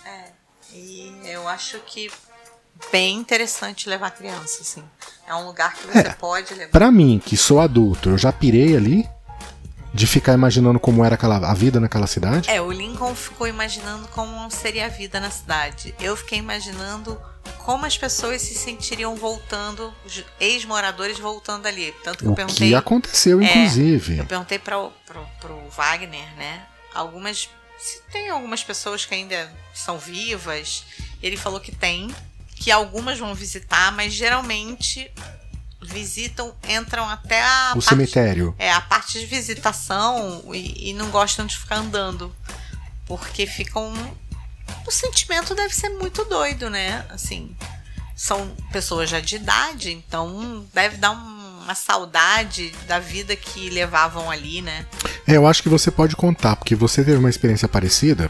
[0.73, 2.09] E eu acho que
[2.91, 4.83] bem interessante levar criança, assim.
[5.27, 6.71] É um lugar que você pode levar.
[6.71, 9.07] Pra mim, que sou adulto, eu já pirei ali
[9.93, 12.49] de ficar imaginando como era aquela, a vida naquela cidade.
[12.49, 15.93] É, o Lincoln ficou imaginando como seria a vida na cidade.
[15.99, 17.17] Eu fiquei imaginando
[17.59, 21.93] como as pessoas se sentiriam voltando, os ex-moradores voltando ali.
[22.03, 22.69] Tanto que eu o perguntei.
[22.69, 24.17] que aconteceu, É, inclusive.
[24.19, 24.91] Eu perguntei para o
[25.75, 26.65] Wagner, né?
[26.93, 27.49] Algumas.
[27.77, 30.83] Se tem algumas pessoas que ainda são vivas.
[31.21, 32.13] Ele falou que tem.
[32.55, 35.11] Que algumas vão visitar, mas geralmente
[35.81, 38.55] visitam, entram até a o parte- cemitério.
[38.57, 42.33] é, a parte de visitação e, e não gostam de ficar andando.
[43.05, 43.93] Porque ficam.
[44.87, 47.05] O sentimento deve ser muito doido, né?
[47.09, 47.55] Assim,
[48.15, 54.29] são pessoas já de idade, então deve dar um- uma saudade da vida que levavam
[54.29, 54.85] ali, né?
[55.25, 58.29] É, eu acho que você pode contar, porque você teve uma experiência parecida,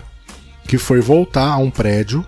[0.68, 2.26] que foi voltar a um prédio,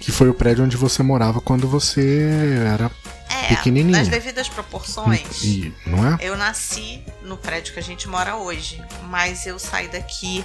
[0.00, 2.26] que foi o prédio onde você morava quando você
[2.66, 2.90] era
[3.28, 3.98] É, Pequenininha.
[3.98, 5.42] nas devidas proporções.
[5.44, 6.16] e, não é?
[6.20, 10.42] Eu nasci no prédio que a gente mora hoje, mas eu saí daqui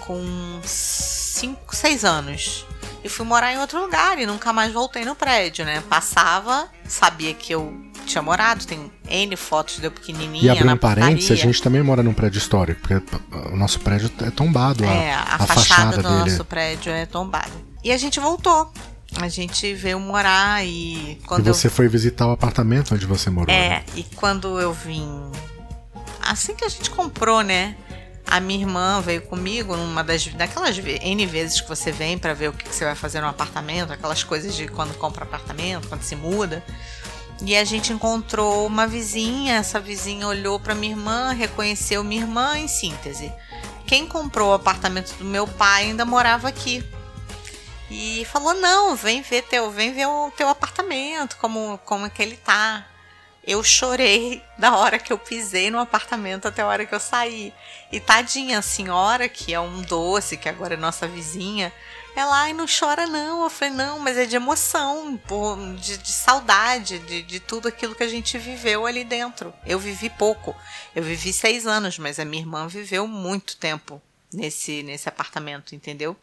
[0.00, 2.66] com 5, 6 anos.
[3.02, 5.82] E fui morar em outro lugar e nunca mais voltei no prédio, né?
[5.90, 7.74] Passava, sabia que eu
[8.06, 11.62] tinha morado, tem N fotos de eu E pequenininha abrir na um parênteses, a gente
[11.62, 13.02] também mora num prédio histórico, porque
[13.52, 16.30] o nosso prédio é tombado, a, É, a, a fachada, fachada do dele.
[16.30, 17.50] nosso prédio é tombada.
[17.82, 18.72] E a gente voltou.
[19.20, 23.30] A gente veio morar e E quando eu você foi visitar o apartamento onde você
[23.30, 23.54] morou.
[23.54, 23.54] né?
[23.54, 25.30] É, e quando eu vim.
[26.20, 27.76] Assim que a gente comprou, né?
[28.26, 32.48] A minha irmã veio comigo numa das daquelas N vezes que você vem pra ver
[32.48, 36.02] o que, que você vai fazer no apartamento, aquelas coisas de quando compra apartamento, quando
[36.02, 36.64] se muda.
[37.42, 42.58] E a gente encontrou uma vizinha, essa vizinha olhou pra minha irmã, reconheceu minha irmã
[42.58, 43.32] em síntese.
[43.86, 46.82] Quem comprou o apartamento do meu pai ainda morava aqui.
[47.90, 52.22] E falou: "Não, vem ver teu, vem ver o teu apartamento, como como é que
[52.22, 52.86] ele tá".
[53.46, 57.52] Eu chorei da hora que eu pisei no apartamento até a hora que eu saí.
[57.90, 61.72] E tadinha, a senhora, que é um doce, que agora é nossa vizinha,
[62.16, 63.42] ela, ai, não chora não.
[63.42, 65.20] Eu falei, não, mas é de emoção,
[65.80, 69.52] de, de saudade, de, de tudo aquilo que a gente viveu ali dentro.
[69.66, 70.54] Eu vivi pouco.
[70.94, 74.00] Eu vivi seis anos, mas a minha irmã viveu muito tempo
[74.32, 76.16] nesse, nesse apartamento, entendeu?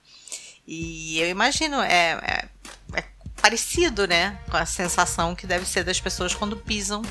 [0.66, 2.50] E eu imagino, é, é,
[2.98, 3.04] é
[3.42, 4.38] parecido, né?
[4.50, 7.02] Com a sensação que deve ser das pessoas quando pisam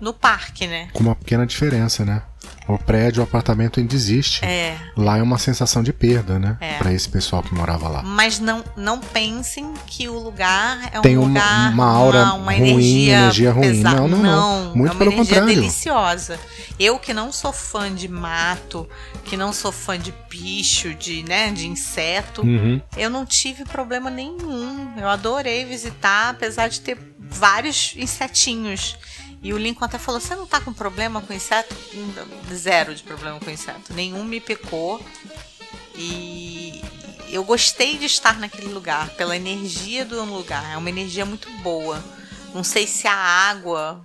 [0.00, 0.88] no parque, né?
[0.92, 2.22] Com uma pequena diferença, né?
[2.68, 4.44] O prédio, o apartamento ainda existe.
[4.44, 4.76] É.
[4.94, 6.56] Lá é uma sensação de perda, né?
[6.60, 6.74] É.
[6.76, 8.02] Pra esse pessoal que morava lá.
[8.02, 11.72] Mas não, não pensem que o lugar é um Tem uma- lugar.
[11.72, 13.62] uma aura uma, uma ruim, energia, energia ruim.
[13.70, 13.96] pesada.
[13.96, 14.76] Não, não, não.
[14.76, 15.54] Muito é uma pelo energia contrário.
[15.60, 16.38] deliciosa.
[16.78, 18.86] Eu que não sou fã de mato,
[19.24, 22.80] que não sou fã de bicho, de, né, de inseto, Uhum.
[22.96, 24.92] eu não tive problema nenhum.
[24.96, 28.96] Eu adorei visitar, apesar de ter vários insetinhos.
[29.42, 31.74] E o Lincoln até falou: Você não tá com problema com inseto?
[32.52, 33.92] Zero de problema com inseto.
[33.92, 35.04] Nenhum me picou.
[35.94, 36.82] E
[37.30, 40.72] eu gostei de estar naquele lugar, pela energia do lugar.
[40.72, 42.02] É uma energia muito boa.
[42.54, 44.04] Não sei se a água.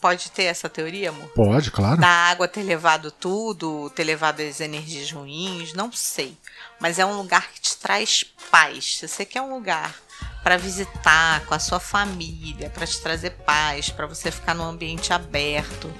[0.00, 1.28] Pode ter essa teoria, amor?
[1.30, 1.98] Pode, claro.
[1.98, 6.36] da água ter levado tudo, ter levado as energias ruins, não sei.
[6.78, 8.98] Mas é um lugar que te traz paz.
[8.98, 9.94] Se você quer um lugar
[10.44, 15.10] para visitar com a sua família, para te trazer paz, para você ficar num ambiente
[15.10, 15.90] aberto,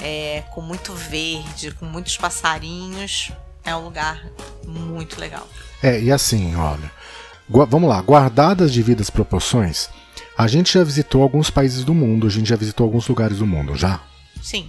[0.00, 3.30] é, com muito verde, com muitos passarinhos,
[3.62, 4.24] é um lugar
[4.66, 5.46] muito legal.
[5.82, 6.90] É, e assim, olha.
[7.46, 9.90] vamos lá, guardadas as devidas proporções,
[10.36, 13.46] a gente já visitou alguns países do mundo, a gente já visitou alguns lugares do
[13.46, 14.00] mundo, já.
[14.42, 14.66] Sim,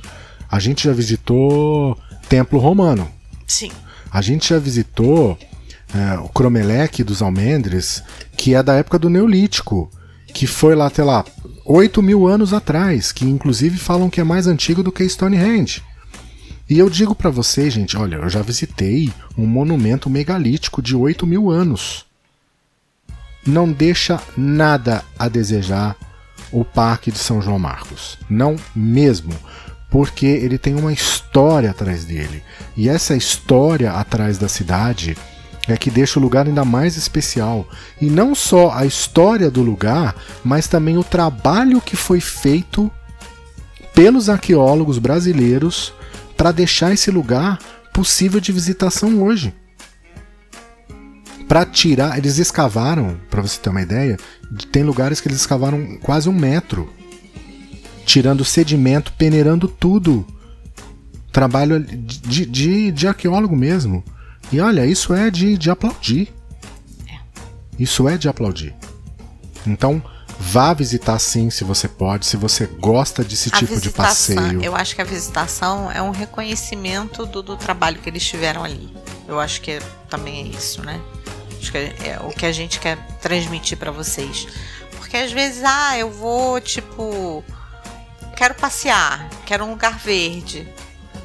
[0.49, 3.09] A gente já visitou Templo Romano.
[3.47, 3.71] sim.
[4.13, 5.39] A gente já visitou
[5.93, 8.03] é, o Cromeleque dos Almendres,
[8.37, 9.89] que é da época do Neolítico,
[10.33, 11.25] que foi lá, sei lá,
[11.65, 15.83] 8 mil anos atrás, que inclusive falam que é mais antigo do que Stonehenge.
[16.69, 21.27] E eu digo pra vocês, gente, olha, eu já visitei um monumento megalítico de 8
[21.27, 22.05] mil anos.
[23.45, 25.97] Não deixa nada a desejar
[26.51, 28.17] o Parque de São João Marcos.
[28.29, 29.33] Não mesmo.
[29.89, 32.41] Porque ele tem uma história atrás dele.
[32.77, 35.17] E essa história atrás da cidade
[35.71, 37.67] é que deixa o lugar ainda mais especial.
[37.99, 42.91] E não só a história do lugar, mas também o trabalho que foi feito
[43.93, 45.93] pelos arqueólogos brasileiros
[46.35, 47.59] para deixar esse lugar
[47.93, 49.53] possível de visitação hoje.
[51.47, 54.17] Para tirar, eles escavaram, para você ter uma ideia,
[54.71, 56.89] tem lugares que eles escavaram quase um metro,
[58.05, 60.25] tirando sedimento, peneirando tudo.
[61.31, 64.03] Trabalho de, de, de arqueólogo mesmo.
[64.51, 66.33] E olha, isso é de, de aplaudir.
[67.79, 68.75] Isso é de aplaudir.
[69.65, 70.03] Então,
[70.39, 74.61] vá visitar sim, se você pode, se você gosta desse A tipo de passeio.
[74.61, 78.93] eu acho que a visitação é um reconhecimento do, do trabalho que eles tiveram ali.
[79.27, 80.99] Eu acho que é- também é isso, né?
[81.59, 84.47] Acho que é, é o que a gente quer transmitir pra vocês.
[84.97, 87.43] Porque às vezes, ah, eu vou, tipo,
[88.35, 90.67] quero passear, quero um lugar verde.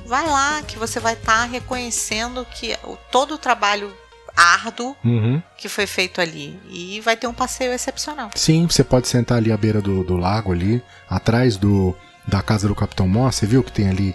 [0.07, 3.93] Vai lá que você vai estar reconhecendo que o- todo o trabalho
[4.37, 5.43] árduo Uhum.
[5.57, 6.61] que foi feito ali.
[6.71, 8.31] E vai ter um passeio excepcional.
[8.35, 11.97] Sim, você pode sentar ali à beira do, do lago ali, atrás do
[12.29, 14.13] da casa do Capitão Moss, você viu que tem ali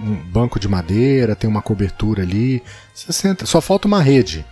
[0.00, 2.62] um banco de madeira, tem uma cobertura ali.
[2.94, 4.46] Você senta, só falta uma rede,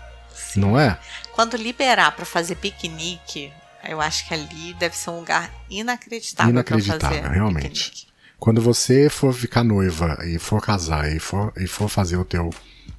[0.57, 0.99] não é?
[1.31, 3.53] Quando liberar pra fazer piquenique,
[3.89, 7.69] eu acho que ali deve ser um lugar inacreditável, Inacreditável, realmente.
[7.69, 8.10] piquenique.
[8.41, 12.51] Quando você for ficar noiva e for casar e for, e for fazer o teu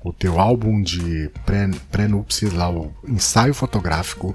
[0.03, 4.33] o teu álbum de pré- pré-núpcias lá, o ensaio fotográfico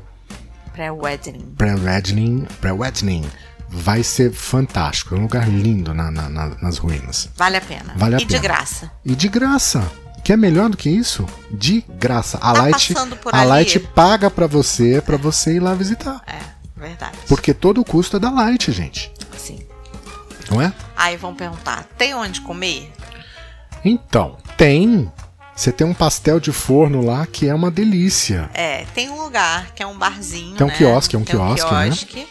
[0.73, 1.55] Pré-wedding.
[1.57, 3.25] pré-wedding, pré-wedding,
[3.69, 5.15] vai ser fantástico.
[5.15, 7.29] É um lugar lindo na- na- na- nas ruínas.
[7.37, 7.95] Vale a pena.
[7.97, 8.41] Vale a e de pena.
[8.43, 8.91] graça.
[9.05, 9.91] E de graça.
[10.23, 11.25] Que é melhor do que isso?
[11.51, 12.37] De graça.
[12.39, 13.49] A Tá Light, passando por a ali.
[13.49, 16.21] Light paga pra você, pra você ir lá visitar.
[16.27, 16.39] É,
[16.79, 17.17] verdade.
[17.29, 19.11] Porque todo o custo é da Light, gente.
[20.51, 20.73] Não é?
[20.97, 22.93] Aí vão perguntar: tem onde comer?
[23.85, 25.11] Então, tem.
[25.55, 28.51] Você tem um pastel de forno lá que é uma delícia.
[28.53, 30.55] É, tem um lugar que é um barzinho.
[30.55, 30.77] Tem um né?
[30.77, 31.87] quiosque, é um Tem quiosque, né?
[31.87, 32.29] quiosque,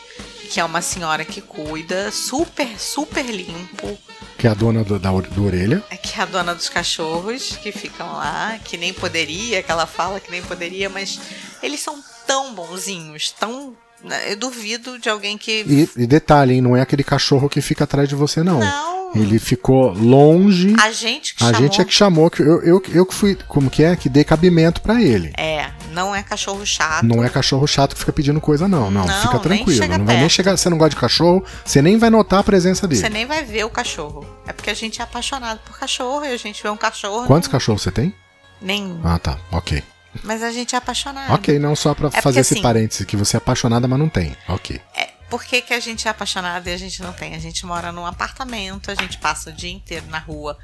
[0.51, 3.97] Que é uma senhora que cuida, super, super limpo.
[4.37, 5.83] Que é a dona do, da, do orelha.
[5.89, 9.87] É que é a dona dos cachorros que ficam lá, que nem poderia, que ela
[9.87, 11.19] fala que nem poderia, mas
[11.63, 13.75] eles são tão bonzinhos, tão.
[14.05, 15.65] Né, Eu duvido de alguém que.
[15.67, 18.59] E, e detalhe, hein, não é aquele cachorro que fica atrás de você, não.
[18.59, 18.95] Não.
[19.15, 20.73] Ele ficou longe.
[20.77, 21.61] A gente que A chamou.
[21.61, 23.95] gente é que chamou, que eu, eu, eu que fui, como que é?
[23.95, 25.31] Que dei cabimento pra ele.
[25.37, 27.05] É, Não é cachorro chato.
[27.05, 28.91] Não é cachorro chato que fica pedindo coisa, não.
[28.91, 29.87] Não, Não, fica tranquilo.
[29.87, 30.57] Não vai nem chegar.
[30.57, 32.99] Você não gosta de cachorro, você nem vai notar a presença dele.
[32.99, 34.25] Você nem vai ver o cachorro.
[34.45, 37.25] É porque a gente é apaixonado por cachorro e a gente vê um cachorro.
[37.25, 38.13] Quantos não- cachorros você tem?
[38.61, 38.99] Nenhum.
[39.01, 39.37] Ah, tá.
[39.49, 39.81] Ok.
[40.23, 41.33] Mas a gente é apaixonado.
[41.33, 44.09] Ok, não só pra porque, fazer esse assim- parêntese que você é apaixonada, mas não
[44.09, 44.35] tem.
[44.47, 44.79] Ok.
[44.95, 47.35] É, por que, que a gente é apaixonado e a gente não tem?
[47.35, 50.57] A gente mora num apartamento, a gente passa o dia inteiro na rua.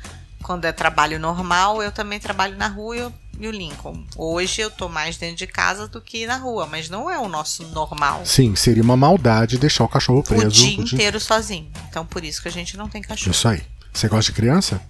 [0.43, 4.03] Quando é trabalho normal, eu também trabalho na rua e, eu- e o Lincoln.
[4.15, 7.27] Hoje eu tô mais dentro de casa do que na rua, mas não é o
[7.27, 8.25] nosso normal.
[8.25, 11.69] Sim, seria uma maldade deixar o cachorro preso o dia inteiro sozinho.
[11.89, 13.29] Então por isso que a gente não tem cachorro.
[13.31, 13.61] Isso aí.
[13.93, 14.81] Você gosta de criança?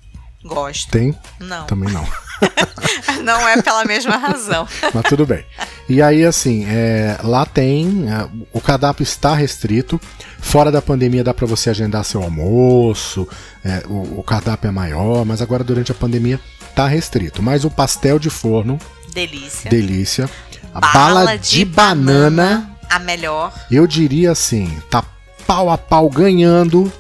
[0.43, 0.91] Gosto.
[0.91, 1.15] Tem?
[1.39, 1.65] Não.
[1.65, 2.05] Também não.
[3.23, 4.67] Não é pela mesma razão.
[4.93, 5.45] Mas tudo bem.
[5.87, 8.05] E aí, assim, é, lá tem.
[8.09, 10.01] é, o cardápio está restrito.
[10.39, 13.27] Fora da pandemia dá para você agendar seu almoço.
[13.63, 16.39] é, o, o cardápio é maior, mas agora durante a pandemia
[16.75, 17.43] tá restrito.
[17.43, 18.79] Mas o pastel de forno,
[19.13, 19.69] Delícia.
[19.69, 20.29] delícia.
[20.73, 23.53] A bala, de, banana, a melhor.
[23.69, 25.03] eu diria assim, tá
[25.45, 26.91] pau a pau ganhando,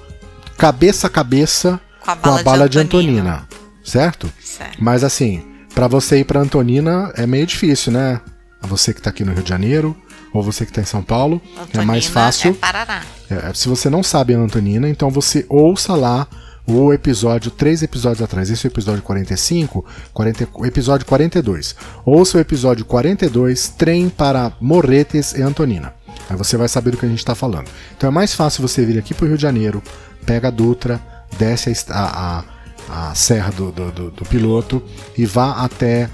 [0.57, 3.21] cabeça a cabeça Com a com bala, a bala de Antonina.
[3.21, 3.47] Antonina.
[3.83, 4.31] Certo?
[4.43, 4.77] Certo.
[4.79, 5.43] Mas assim,
[5.73, 8.19] pra você ir pra Antonina é meio difícil, né?
[8.61, 9.97] Você que tá aqui no Rio de Janeiro,
[10.33, 11.41] ou você que tá em São Paulo,
[11.73, 12.51] é mais Antonina fácil.
[12.51, 13.01] É Paraná.
[13.29, 16.27] É, se você não sabe a Antonina, então você ouça lá
[16.65, 18.49] o episódio, três episódios atrás.
[18.49, 21.75] Esse é o episódio 45, 40, o episódio 42.
[22.05, 25.93] Ouça o episódio 42, Trem para Morretes e Antonina.
[26.29, 27.67] Aí você vai saber do que a gente tá falando.
[27.97, 29.81] Então é mais fácil você vir aqui pro Rio de Janeiro,
[30.25, 31.01] pega a Dutra,
[31.37, 32.43] desce a,
[32.89, 34.81] a, a, serra do, do, do- do piloto
[35.17, 36.09] e vá até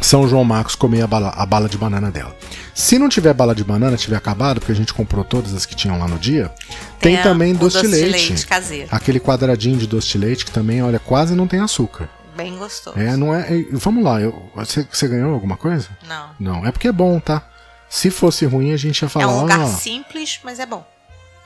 [0.00, 2.36] são João Marcos comer a bala, a bala de banana dela.
[2.74, 5.74] Se não tiver bala de banana, tiver acabado, porque a gente comprou todas as que
[5.74, 6.52] tinham lá no dia,
[7.00, 8.28] tem, a- também o doce de doce de leite.
[8.30, 8.88] leite caseiro.
[8.92, 12.08] Aquele quadradinho de doce de leite que também, olha, quase não tem açúcar.
[12.36, 12.98] Bem gostoso.
[12.98, 13.50] É, não é.
[13.50, 15.88] é, Vamos lá, eu, você, você ganhou alguma coisa?
[16.06, 16.28] Não.
[16.38, 17.42] Não, é porque é bom, tá?
[17.88, 19.28] Se fosse ruim, a gente ia É falar.
[19.28, 20.86] um lugar ó, simples, mas é bom.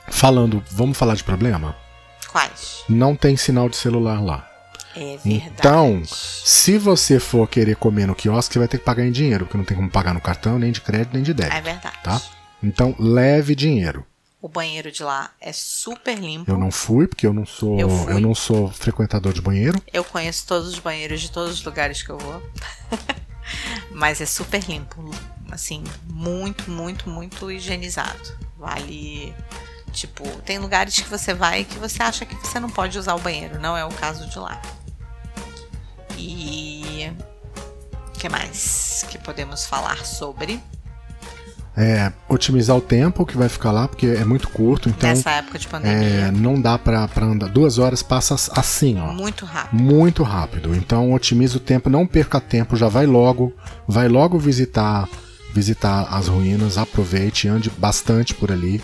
[0.09, 1.73] falando, vamos falar de problema?
[2.31, 2.83] Quais?
[2.87, 4.47] Não tem sinal de celular lá.
[4.95, 5.53] É verdade.
[5.53, 9.45] Então, se você for querer comer no quiosque, você vai ter que pagar em dinheiro,
[9.45, 11.55] porque não tem como pagar no cartão, nem de crédito, nem de débito.
[11.55, 11.97] É verdade.
[12.03, 12.21] tá?
[12.61, 14.05] Então, leve dinheiro.
[14.41, 16.49] O banheiro de lá é super limpo.
[16.49, 19.81] Eu não fui, porque eu não sou, Eu eu, não sou frequentador de banheiro.
[19.93, 22.41] Eu conheço todos os banheiros de todos os lugares que eu vou.
[23.93, 25.09] Mas é super limpo.
[25.51, 28.35] Assim, muito, muito, muito higienizado.
[28.57, 29.33] Vale.
[29.91, 33.19] Tipo, tem lugares que você vai que você acha que você não pode usar o
[33.19, 33.59] banheiro.
[33.59, 34.61] Não é o caso de lá.
[36.17, 37.11] E.
[38.07, 40.61] O que mais que podemos falar sobre?
[41.75, 45.57] É, otimizar o tempo que vai ficar lá, porque é muito curto, então nessa época
[45.57, 46.31] de é, pandemia?
[46.31, 47.47] não dá pra, pra andar.
[47.47, 49.13] Duas horas passa assim, ó.
[49.13, 49.81] muito rápido.
[49.81, 50.75] Muito rápido.
[50.75, 53.53] Então otimiza o tempo, não perca tempo, já vai logo,
[53.87, 55.07] vai logo visitar
[55.53, 58.81] visitar as ruínas, aproveite, ande bastante por ali.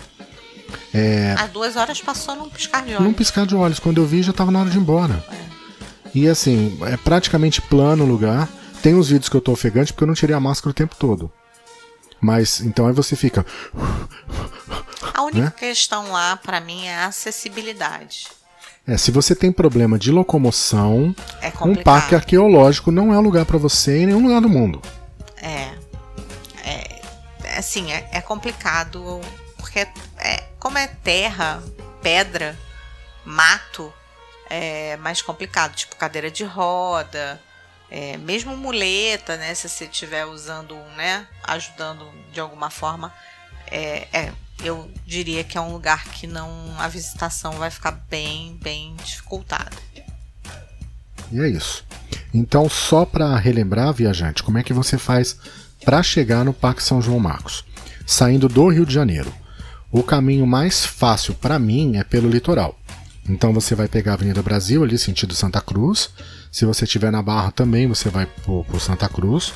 [1.38, 3.16] As duas horas passou num piscar de Num olhos.
[3.16, 5.24] piscar de olhos, quando eu vi já tava na hora de ir embora.
[6.14, 8.48] E assim, é praticamente plano o lugar.
[8.82, 10.94] Tem uns vídeos que eu tô ofegante porque eu não tirei a máscara o tempo
[10.96, 11.30] todo.
[12.20, 13.44] Mas então aí você fica.
[15.14, 15.52] A única né?
[15.56, 18.26] questão lá, pra mim, é a acessibilidade.
[18.86, 23.58] É, se você tem problema de locomoção, É um parque arqueológico não é lugar pra
[23.58, 24.80] você em nenhum lugar do mundo.
[25.36, 25.68] É.
[26.64, 27.00] É.
[27.44, 29.20] é Assim, é, é complicado.
[29.58, 29.86] Porque
[30.18, 31.62] é, como é terra,
[32.02, 32.58] pedra,
[33.24, 33.92] mato,
[34.48, 35.74] é mais complicado.
[35.74, 37.40] Tipo, cadeira de roda.
[37.90, 39.54] é, mesmo muleta, né?
[39.54, 41.26] Se você estiver usando, né?
[41.44, 43.12] Ajudando de alguma forma.
[43.70, 44.32] É, é,
[44.62, 46.50] eu diria que é um lugar que não.
[46.78, 49.76] A visitação vai ficar bem, bem dificultada.
[51.30, 51.84] E é isso.
[52.32, 55.36] Então, só para relembrar, viajante, como é que você faz
[55.84, 57.64] para chegar no Parque São João Marcos?
[58.06, 59.32] Saindo do Rio de Janeiro.
[59.90, 62.78] O caminho mais fácil para mim é pelo litoral.
[63.28, 66.10] Então você vai pegar a Avenida Brasil ali sentido Santa Cruz.
[66.52, 69.52] Se você estiver na Barra também, você vai por, Santa Cruz.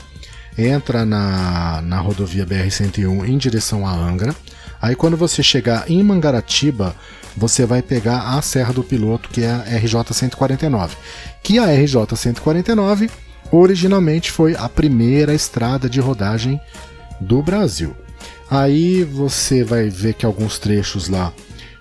[0.57, 4.35] Entra na, na rodovia BR-101 em direção a Angra.
[4.81, 6.97] Aí quando você chegar em Mangaratiba,
[7.37, 10.91] você vai pegar a Serra do Piloto, que é a RJ-149.
[11.43, 13.11] Que a RJ-149
[13.51, 16.59] originalmente foi a primeira estrada de rodagem
[17.21, 17.95] do Brasil.
[18.53, 21.33] Aí você vai ver que alguns trechos lá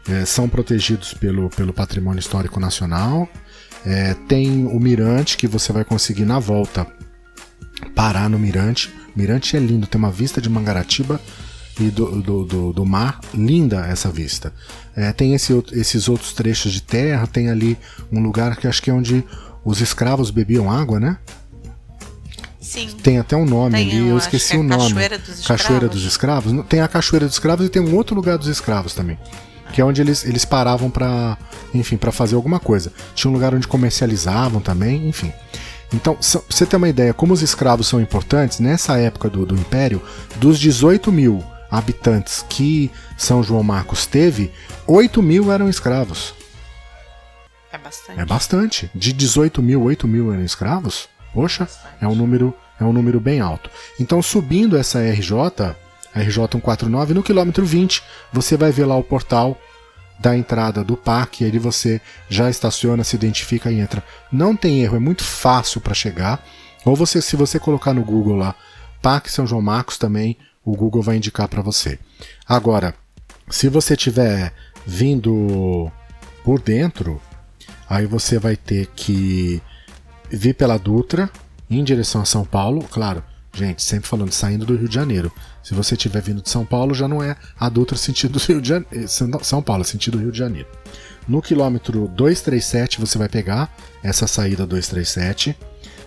[0.08, 3.28] eh, são protegidos pelo, pelo Patrimônio Histórico Nacional.
[3.86, 6.88] Eh, tem o Mirante, que você vai conseguir na volta
[7.94, 8.90] parar no Mirante.
[9.14, 11.20] Mirante é lindo, tem uma vista de Mangaratiba
[11.78, 14.54] e do, do, do, do mar, linda essa vista.
[14.96, 17.78] É, tem esse, esses outros trechos de terra, tem ali
[18.10, 19.26] um lugar que acho que é onde
[19.66, 21.18] os escravos bebiam água, né?
[22.72, 22.88] Sim.
[23.04, 24.84] Tem até um nome Tem ali, eu acho esqueci que é o nome.
[24.94, 25.90] Cachoeira dos Cachoeira Escravos.
[25.90, 26.66] dos Escravos.
[26.70, 29.20] Tem a Cachoeira dos Escravos e tem um outro lugar dos escravos também.
[29.74, 31.38] Que é onde eles, eles paravam pra,
[31.74, 32.94] enfim, para fazer alguma coisa.
[33.14, 35.34] Tinha um lugar onde comercializavam também, enfim.
[35.94, 39.56] Então, pra você ter uma ideia, como os escravos são importantes, nessa época do, do
[39.56, 40.02] Império,
[40.38, 44.50] dos 18 mil habitantes que São João Marcos teve,
[44.88, 46.34] 8 mil eram escravos.
[47.74, 48.20] É bastante.
[48.22, 48.92] É bastante.
[48.96, 51.10] De 18 mil, 8 mil eram escravos?
[51.34, 51.68] Poxa,
[52.00, 53.70] é um número, é um número bem alto.
[54.00, 55.76] Então, subindo essa RJ,
[56.14, 58.04] a RJ 149, no quilômetro 20,
[58.34, 59.58] você vai ver lá o portal
[60.20, 64.04] da entrada do parque, e aí você já estaciona, se identifica e entra.
[64.32, 66.46] Não tem erro, é muito fácil para chegar.
[66.86, 68.56] Ou você, se você colocar no Google lá,
[69.02, 71.98] Parque São João Marcos também, o Google vai indicar para você.
[72.48, 72.94] Agora,
[73.50, 74.54] se você tiver
[74.86, 75.92] vindo
[76.44, 77.20] por dentro,
[77.90, 79.62] aí você vai ter que
[80.32, 81.30] vir pela Dutra
[81.70, 83.24] em direção a São Paulo, claro.
[83.54, 85.32] Gente, sempre falando, saindo do Rio de Janeiro.
[85.62, 88.70] Se você estiver vindo de São Paulo, já não é a Dutra sentido Rio de
[88.70, 90.68] Janeiro, São Paulo, é sentido Rio de Janeiro.
[91.28, 95.56] No quilômetro 237 você vai pegar essa saída 237,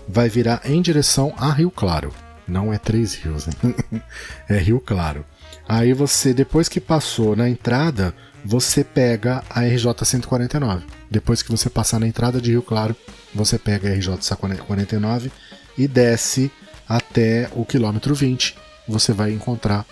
[0.08, 2.12] vai virar em direção a Rio Claro.
[2.46, 3.74] Não é Três Rios, hein?
[4.48, 5.24] é Rio Claro.
[5.68, 8.14] Aí você, depois que passou na entrada,
[8.44, 10.84] você pega a RJ 149.
[11.10, 12.94] Depois que você passar na entrada de Rio Claro,
[13.35, 15.30] você pega a RJ 149
[15.76, 16.51] e desce
[16.89, 18.57] até o quilômetro 20.
[18.89, 19.85] Você vai encontrar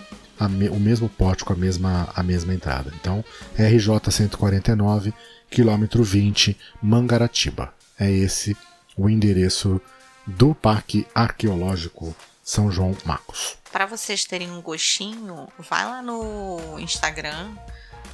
[0.49, 2.91] me- o mesmo pórtico, a mesma, a mesma entrada.
[2.99, 3.23] Então,
[3.57, 5.13] RJ 149,
[5.49, 7.73] quilômetro 20, Mangaratiba.
[7.99, 8.55] É esse
[8.97, 9.79] o endereço
[10.25, 13.55] do Parque Arqueológico São João Marcos.
[13.71, 17.51] Para vocês terem um gostinho, vai lá no Instagram,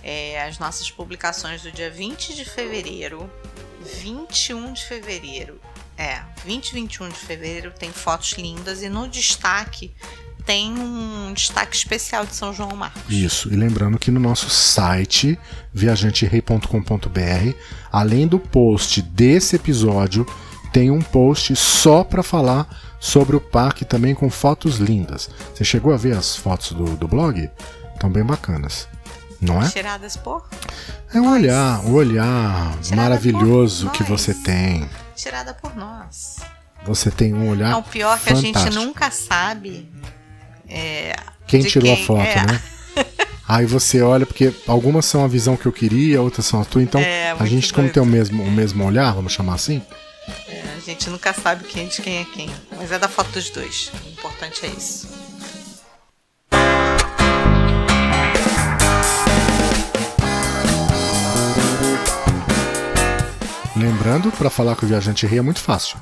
[0.03, 3.29] é, as nossas publicações do dia 20 de fevereiro,
[3.79, 5.59] 21 de fevereiro,
[5.97, 9.93] é, 20 e 21 de fevereiro tem fotos lindas e no destaque
[10.45, 13.03] tem um destaque especial de São João Marcos.
[13.07, 15.37] Isso, e lembrando que no nosso site,
[15.71, 17.53] viajanterei.com.br,
[17.91, 20.25] além do post desse episódio,
[20.73, 22.67] tem um post só para falar
[22.99, 25.29] sobre o parque também com fotos lindas.
[25.53, 27.49] Você chegou a ver as fotos do, do blog?
[27.93, 28.87] Estão bem bacanas,
[29.41, 29.69] não é?
[29.69, 30.47] Tiradas por?
[31.13, 34.09] É um olhar, um olhar Tirada maravilhoso que nós.
[34.21, 34.89] você tem.
[35.15, 36.37] Tirada por nós.
[36.85, 37.71] Você tem um olhar.
[37.71, 39.89] Não, o pior é que a gente nunca sabe
[40.67, 41.15] é,
[41.47, 42.45] Quem tirou a quem- foto, é.
[42.45, 42.61] né?
[43.47, 46.83] Aí você olha, porque algumas são a visão que eu queria, outras são a tua.
[46.83, 47.93] Então, É, a gente, como doido.
[47.95, 49.81] tem o mesmo, o mesmo olhar, vamos chamar assim,
[50.47, 52.49] É, a gente nunca sabe quem é de quem é quem.
[52.77, 53.91] Mas é da foto dos dois.
[54.05, 55.07] O importante é isso.
[64.09, 65.99] Lembrando, para falar com o Viajante Rei é muito fácil.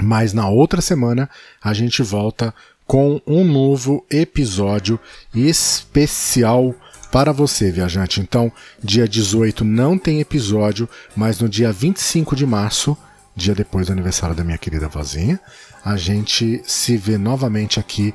[0.00, 1.28] mas na outra semana
[1.62, 2.54] a gente volta
[2.86, 4.98] com um novo episódio
[5.34, 6.74] especial
[7.12, 8.20] para você, viajante.
[8.20, 12.96] Então, dia 18 não tem episódio, mas no dia 25 de março,
[13.34, 15.40] dia depois do aniversário da minha querida vozinha,
[15.84, 18.14] a gente se vê novamente aqui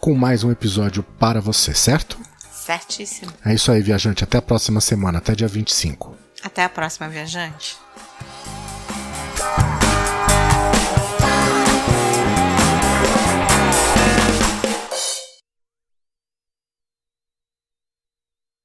[0.00, 2.18] com mais um episódio para você, certo?
[2.50, 3.30] Certíssimo.
[3.44, 4.24] É isso aí, viajante.
[4.24, 6.16] Até a próxima semana, até dia 25.
[6.42, 7.76] Até a próxima, viajante.